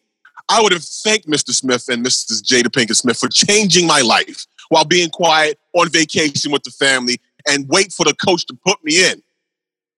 I 0.48 0.62
would 0.62 0.70
have 0.70 0.84
thanked 0.84 1.26
Mr. 1.26 1.50
Smith 1.50 1.88
and 1.88 2.06
Mrs. 2.06 2.44
Jada 2.44 2.68
Pinkett 2.68 2.94
Smith 2.94 3.18
for 3.18 3.28
changing 3.28 3.88
my 3.88 4.02
life 4.02 4.46
while 4.68 4.84
being 4.84 5.10
quiet 5.10 5.58
on 5.72 5.88
vacation 5.88 6.52
with 6.52 6.62
the 6.62 6.70
family 6.70 7.20
and 7.48 7.68
wait 7.68 7.92
for 7.92 8.04
the 8.04 8.14
coach 8.24 8.46
to 8.46 8.58
put 8.64 8.82
me 8.84 9.04
in. 9.10 9.20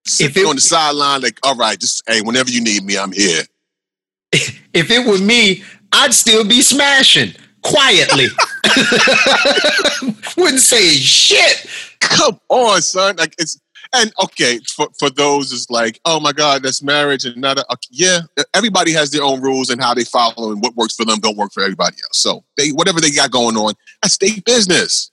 sitting 0.06 0.46
on 0.46 0.54
the 0.54 0.62
sideline, 0.62 1.20
like, 1.20 1.38
all 1.42 1.56
right, 1.56 1.78
just 1.78 2.02
hey, 2.08 2.22
whenever 2.22 2.50
you 2.50 2.62
need 2.62 2.84
me, 2.84 2.96
I'm 2.96 3.12
here. 3.12 3.42
If 4.32 4.90
it 4.90 5.06
were 5.06 5.18
me, 5.18 5.62
I'd 5.92 6.14
still 6.14 6.44
be 6.44 6.62
smashing 6.62 7.34
quietly. 7.62 8.28
Wouldn't 10.36 10.60
say 10.60 10.90
shit. 10.90 11.66
Come 12.00 12.40
on, 12.48 12.82
son. 12.82 13.16
Like 13.16 13.34
it's 13.38 13.60
and 13.92 14.12
okay 14.22 14.60
for, 14.74 14.88
for 14.98 15.10
those 15.10 15.52
it's 15.52 15.68
like, 15.68 16.00
oh 16.04 16.20
my 16.20 16.32
God, 16.32 16.62
that's 16.62 16.82
marriage 16.82 17.24
and 17.24 17.36
not 17.36 17.58
a, 17.58 17.64
okay, 17.72 17.88
yeah. 17.90 18.20
Everybody 18.54 18.92
has 18.92 19.10
their 19.10 19.22
own 19.22 19.40
rules 19.40 19.68
and 19.68 19.80
how 19.80 19.94
they 19.94 20.04
follow 20.04 20.52
and 20.52 20.62
what 20.62 20.76
works 20.76 20.94
for 20.94 21.04
them 21.04 21.18
don't 21.18 21.36
work 21.36 21.52
for 21.52 21.62
everybody 21.62 21.96
else. 22.04 22.18
So 22.18 22.44
they 22.56 22.68
whatever 22.68 23.00
they 23.00 23.10
got 23.10 23.30
going 23.30 23.56
on, 23.56 23.74
that's 24.02 24.18
their 24.18 24.30
business. 24.44 25.10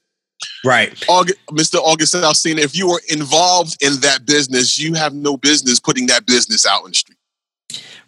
Right. 0.63 1.03
August, 1.09 1.39
Mr. 1.47 1.75
August 1.75 2.13
Alsina, 2.13 2.59
if 2.59 2.75
you 2.75 2.89
are 2.91 3.01
involved 3.09 3.81
in 3.81 3.99
that 4.01 4.25
business, 4.25 4.77
you 4.77 4.93
have 4.93 5.13
no 5.13 5.37
business 5.37 5.79
putting 5.79 6.05
that 6.07 6.27
business 6.27 6.65
out 6.65 6.83
in 6.85 6.91
the 6.91 6.95
street. 6.95 7.17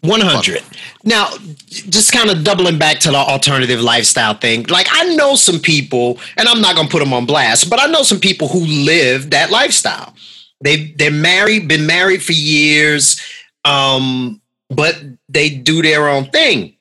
100. 0.01 0.63
Now, 1.03 1.29
just 1.67 2.13
kind 2.13 2.29
of 2.29 2.43
doubling 2.43 2.77
back 2.77 2.99
to 2.99 3.11
the 3.11 3.17
alternative 3.17 3.81
lifestyle 3.81 4.33
thing. 4.33 4.63
Like, 4.63 4.87
I 4.91 5.15
know 5.15 5.35
some 5.35 5.59
people, 5.59 6.19
and 6.37 6.47
I'm 6.47 6.61
not 6.61 6.75
going 6.75 6.87
to 6.87 6.91
put 6.91 6.99
them 6.99 7.13
on 7.13 7.25
blast, 7.25 7.69
but 7.69 7.81
I 7.81 7.87
know 7.87 8.03
some 8.03 8.19
people 8.19 8.47
who 8.47 8.59
live 8.59 9.31
that 9.31 9.51
lifestyle. 9.51 10.13
They 10.61 10.91
they're 10.91 11.11
married, 11.11 11.67
been 11.67 11.85
married 11.85 12.21
for 12.23 12.33
years, 12.33 13.21
um, 13.63 14.41
but 14.69 15.01
they 15.29 15.49
do 15.49 15.81
their 15.81 16.09
own 16.09 16.25
thing. 16.25 16.75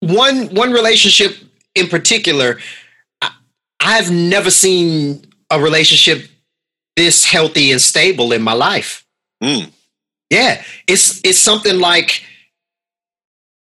One 0.00 0.54
one 0.54 0.72
relationship 0.72 1.36
in 1.74 1.88
particular, 1.88 2.58
I, 3.22 3.30
I've 3.80 4.10
never 4.10 4.50
seen 4.50 5.24
a 5.50 5.60
relationship 5.60 6.28
this 6.96 7.24
healthy 7.24 7.72
and 7.72 7.80
stable 7.80 8.32
in 8.32 8.42
my 8.42 8.52
life. 8.52 9.06
Mm. 9.42 9.70
Yeah, 10.30 10.62
it's 10.86 11.20
it's 11.24 11.38
something 11.38 11.78
like 11.78 12.24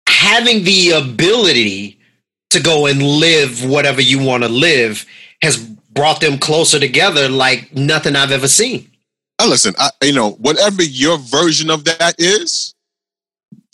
having 0.08 0.64
the 0.64 0.92
ability 0.92 1.98
to 2.52 2.60
go 2.62 2.86
and 2.86 3.02
live 3.02 3.64
whatever 3.64 4.02
you 4.02 4.24
want 4.24 4.44
to 4.44 4.50
live 4.50 5.06
has 5.42 5.58
brought 5.58 6.22
them 6.22 6.38
closer 6.38 6.80
together 6.80 7.30
like 7.30 7.74
nothing 7.74 8.16
I've 8.16 8.32
ever 8.32 8.48
seen. 8.48 8.90
Now 9.40 9.48
listen, 9.48 9.74
I, 9.80 9.90
you 10.04 10.14
know, 10.14 10.32
whatever 10.32 10.84
your 10.84 11.18
version 11.18 11.72
of 11.72 11.86
that 11.86 12.16
is, 12.20 12.76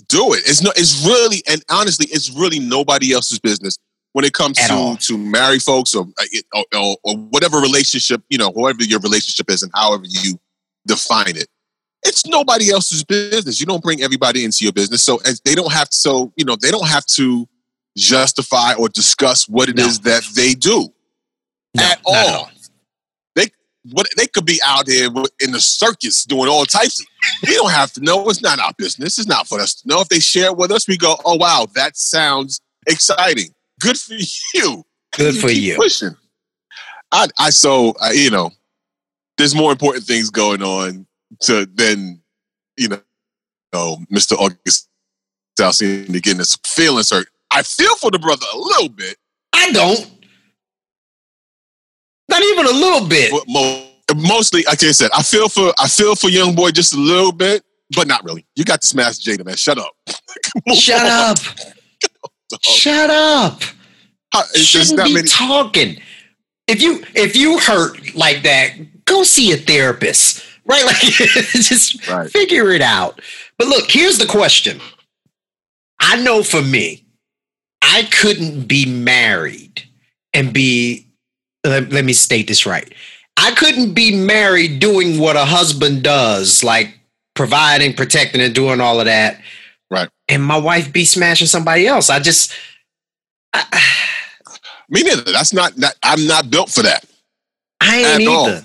do 0.08 0.34
it. 0.34 0.44
It's 0.46 0.62
no, 0.62 0.72
it's 0.76 1.06
really, 1.06 1.44
and 1.50 1.64
honestly, 1.70 2.08
it's 2.12 2.32
really 2.32 2.60
nobody 2.60 3.12
else's 3.12 3.40
business 3.40 3.78
when 4.14 4.24
it 4.24 4.34
comes 4.34 4.58
At 4.60 4.68
to 4.68 4.74
all. 4.74 4.98
to 4.98 5.18
married 5.18 5.62
folks 5.62 5.94
or, 5.94 6.08
uh, 6.18 6.40
or 6.54 6.66
or 6.74 6.98
or 7.04 7.18
whatever 7.18 7.58
relationship, 7.58 8.24
you 8.30 8.38
know, 8.38 8.50
whatever 8.52 8.84
your 8.84 9.00
relationship 9.00 9.50
is, 9.50 9.64
and 9.64 9.72
however 9.76 10.06
you 10.08 10.40
define 10.86 11.36
it. 11.36 11.48
It's 12.04 12.26
nobody 12.26 12.70
else's 12.72 13.04
business. 13.04 13.60
You 13.60 13.66
don't 13.66 13.84
bring 13.84 14.02
everybody 14.02 14.44
into 14.44 14.64
your 14.64 14.74
business, 14.74 15.04
so 15.04 15.18
as 15.26 15.42
they 15.42 15.56
don't 15.56 15.72
have 15.72 15.90
to. 15.90 15.96
So 15.96 16.32
you 16.36 16.46
know, 16.46 16.56
they 16.56 16.72
don't 16.72 16.88
have 16.88 17.06
to 17.08 17.48
justify 17.98 18.74
or 18.76 18.88
discuss 18.90 19.50
what 19.50 19.70
it 19.70 19.80
is 19.80 20.02
that 20.02 20.24
they 20.36 20.54
do 20.54 20.90
at 21.80 22.00
all. 22.06 22.50
They 23.36 23.48
what 23.92 24.08
they 24.16 24.28
could 24.28 24.46
be 24.46 24.60
out 24.66 24.86
there 24.86 25.08
in 25.42 25.52
the 25.52 25.60
circus 25.60 26.24
doing 26.24 26.50
all 26.50 26.66
types 26.66 27.00
of. 27.00 27.06
We 27.48 27.56
don't 27.56 27.72
have 27.72 27.92
to 27.94 28.02
know. 28.02 28.30
It's 28.30 28.42
not 28.42 28.60
our 28.60 28.74
business. 28.78 29.18
It's 29.18 29.28
not 29.28 29.48
for 29.48 29.60
us 29.60 29.76
to 29.82 29.88
know. 29.88 30.02
If 30.02 30.10
they 30.10 30.20
share 30.20 30.48
it 30.48 30.58
with 30.58 30.72
us, 30.72 30.88
we 30.88 30.98
go, 30.98 31.16
"Oh 31.26 31.36
wow, 31.36 31.68
that 31.76 31.98
sounds 31.98 32.62
exciting. 32.88 33.50
Good 33.80 33.98
for 33.98 34.14
you. 34.54 34.84
Good 35.16 35.38
for 35.38 35.48
keep 35.48 35.64
you. 35.64 35.76
Pushing. 35.76 36.16
I, 37.12 37.28
I 37.40 37.50
so 37.50 37.94
I, 38.02 38.12
you 38.12 38.30
know, 38.30 38.52
there's 39.38 39.56
more 39.56 39.72
important 39.72 40.06
things 40.06 40.30
going 40.30 40.62
on 40.62 41.08
to 41.42 41.66
then, 41.74 42.22
you 42.78 42.88
know, 42.90 43.02
oh, 43.74 43.98
Mr. 44.12 44.34
August 44.34 44.88
Alsina 45.60 46.22
getting 46.22 46.40
his 46.40 46.58
feelings 46.66 47.10
hurt. 47.12 47.28
I 47.52 47.64
feel 47.64 47.96
for 47.96 48.12
the 48.12 48.20
brother 48.20 48.46
a 48.54 48.58
little 48.58 48.90
bit. 48.90 49.18
I 49.54 49.72
don't. 49.72 50.12
Not 52.30 52.42
even 52.44 52.66
a 52.66 52.72
little 52.72 53.08
bit. 53.08 53.32
Mostly, 54.16 54.64
like 54.64 54.84
I 54.84 54.92
said, 54.92 55.10
I 55.14 55.24
feel 55.24 55.50
for 55.50 55.74
I 55.80 55.88
feel 55.88 56.16
for 56.16 56.30
young 56.30 56.56
boy 56.56 56.72
just 56.72 56.94
a 56.94 56.98
little 57.00 57.32
bit, 57.32 57.64
but 57.96 58.08
not 58.08 58.24
really. 58.24 58.46
You 58.56 58.64
got 58.64 58.82
to 58.82 58.88
smash 58.88 59.20
Jada, 59.20 59.46
man. 59.46 59.56
Shut 59.56 59.78
up. 59.78 59.94
Shut 60.74 61.02
on. 61.02 61.32
up. 61.32 61.38
Shut 62.64 63.10
up. 63.10 63.62
How- 64.34 64.42
it's 64.54 64.66
just 64.68 64.90
Shouldn't 64.92 65.08
be 65.08 65.14
many- 65.16 65.28
talking. 65.28 65.98
If 66.68 66.82
you 66.82 67.04
if 67.16 67.36
you 67.36 67.60
hurt 67.60 68.14
like 68.16 68.44
that, 68.44 68.72
go 69.06 69.24
see 69.24 69.52
a 69.54 69.58
therapist. 69.58 70.44
Right? 70.68 70.84
Like 70.86 70.98
just 71.00 72.04
figure 72.32 72.72
it 72.72 72.82
out. 72.82 73.22
But 73.58 73.68
look, 73.68 73.90
here's 73.90 74.18
the 74.18 74.26
question. 74.26 74.80
I 76.00 76.22
know 76.22 76.44
for 76.44 76.62
me, 76.62 77.06
I 77.82 78.04
couldn't 78.12 78.68
be 78.68 78.86
married 78.86 79.84
and 80.34 80.54
be 80.54 81.08
let, 81.64 81.92
let 81.92 82.06
me 82.06 82.14
state 82.14 82.48
this 82.48 82.66
right. 82.66 82.94
I 83.38 83.52
couldn't 83.52 83.94
be 83.94 84.16
married 84.16 84.80
doing 84.80 85.20
what 85.20 85.36
a 85.36 85.46
husband 85.46 86.04
does, 86.04 86.64
like 86.64 87.00
providing, 87.34 87.94
protecting, 87.94 88.42
and 88.42 88.54
doing 88.54 88.82
all 88.82 89.00
of 89.00 89.06
that. 89.06 89.42
Right. 89.90 90.10
And 90.28 90.44
my 90.44 90.58
wife 90.58 90.92
be 90.92 91.06
smashing 91.06 91.48
somebody 91.48 91.88
else. 91.88 92.10
I 92.10 92.20
just 92.20 92.54
Me 94.90 95.04
neither. 95.04 95.32
That's 95.32 95.54
not, 95.54 95.76
that 95.78 95.96
I'm 96.04 96.26
not 96.28 96.50
built 96.50 96.70
for 96.70 96.84
that. 96.84 97.06
I 97.82 97.98
ain't 97.98 98.22
either. 98.22 98.64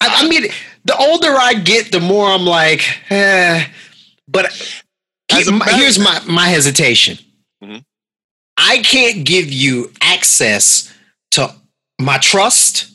I, 0.00 0.24
I 0.24 0.28
mean, 0.28 0.44
the 0.86 0.96
older 0.96 1.34
I 1.36 1.54
get, 1.54 1.90
the 1.92 2.00
more 2.00 2.28
I'm 2.30 2.44
like, 2.44 2.82
eh. 3.10 3.66
But 4.28 4.46
As 5.30 5.50
my- 5.50 5.66
here's 5.72 5.98
my 5.98 6.20
my 6.26 6.48
hesitation. 6.48 7.18
Mhm. 7.62 7.84
I 8.56 8.78
can't 8.78 9.24
give 9.24 9.52
you 9.52 9.92
access 10.00 10.92
to 11.32 11.54
my 12.00 12.18
trust, 12.18 12.86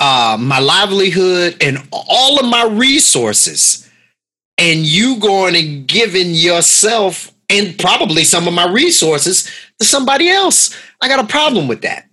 uh, 0.00 0.36
my 0.40 0.60
livelihood, 0.60 1.56
and 1.60 1.86
all 1.92 2.38
of 2.38 2.46
my 2.46 2.64
resources, 2.64 3.86
and 4.56 4.86
you 4.86 5.16
going 5.16 5.56
and 5.56 5.86
giving 5.86 6.34
yourself 6.34 7.32
and 7.50 7.78
probably 7.78 8.24
some 8.24 8.46
of 8.46 8.54
my 8.54 8.66
resources 8.66 9.50
to 9.80 9.84
somebody 9.84 10.28
else. 10.28 10.74
I 11.00 11.08
got 11.08 11.20
a 11.24 11.26
problem 11.26 11.66
with 11.68 11.82
that. 11.82 12.08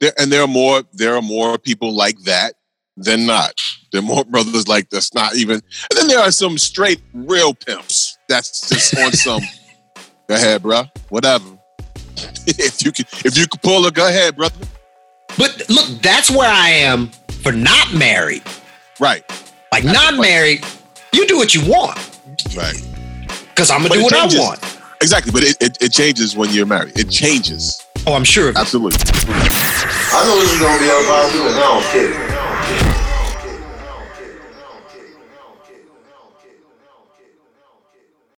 There, 0.00 0.12
and 0.18 0.30
there 0.32 0.42
are 0.42 0.48
more 0.48 0.84
there 0.92 1.16
are 1.16 1.22
more 1.22 1.58
people 1.58 1.92
like 1.92 2.18
that 2.22 2.54
than 2.96 3.26
not. 3.26 3.54
There 3.92 4.00
are 4.00 4.04
more 4.04 4.24
brothers 4.24 4.68
like 4.68 4.90
that's 4.90 5.14
not 5.14 5.36
even. 5.36 5.54
And 5.54 5.98
then 5.98 6.08
there 6.08 6.18
are 6.18 6.30
some 6.30 6.58
straight 6.58 7.00
real 7.12 7.54
pimps 7.54 8.18
that's 8.28 8.68
just 8.68 8.96
on 8.98 9.12
some. 9.12 9.42
Go 10.28 10.34
ahead, 10.34 10.62
bro. 10.62 10.84
Whatever. 11.10 11.58
if 12.46 12.84
you 12.84 12.92
can, 12.92 13.04
if 13.24 13.36
you 13.36 13.46
can 13.46 13.60
pull 13.62 13.86
it, 13.86 13.94
go 13.94 14.08
ahead, 14.08 14.36
brother. 14.36 14.66
But 15.36 15.68
look, 15.68 16.00
that's 16.00 16.30
where 16.30 16.50
I 16.50 16.70
am 16.70 17.08
for 17.42 17.52
not 17.52 17.92
married. 17.94 18.42
Right. 19.00 19.24
Like 19.72 19.84
not 19.84 20.16
married, 20.16 20.64
you 21.12 21.26
do 21.26 21.36
what 21.36 21.54
you 21.54 21.68
want. 21.68 21.98
Right. 22.56 22.80
Because 23.48 23.70
I'm 23.70 23.82
gonna 23.82 23.94
do 23.94 24.02
what 24.04 24.12
changes. 24.12 24.38
I 24.38 24.42
want. 24.42 24.80
Exactly, 25.02 25.32
but 25.32 25.42
it, 25.42 25.56
it, 25.60 25.78
it 25.80 25.92
changes 25.92 26.36
when 26.36 26.50
you're 26.50 26.66
married. 26.66 26.98
It 26.98 27.10
changes. 27.10 27.84
Oh, 28.06 28.14
I'm 28.14 28.24
sure. 28.24 28.52
Absolutely. 28.56 28.98
I 29.28 30.24
know 30.26 30.40
this 30.40 30.52
is 30.52 30.60
gonna 30.60 30.78
be 30.78 30.90
unpopular, 30.90 31.48
and 31.48 31.56
I 31.56 31.60
don't 31.60 31.84
care. 31.92 32.33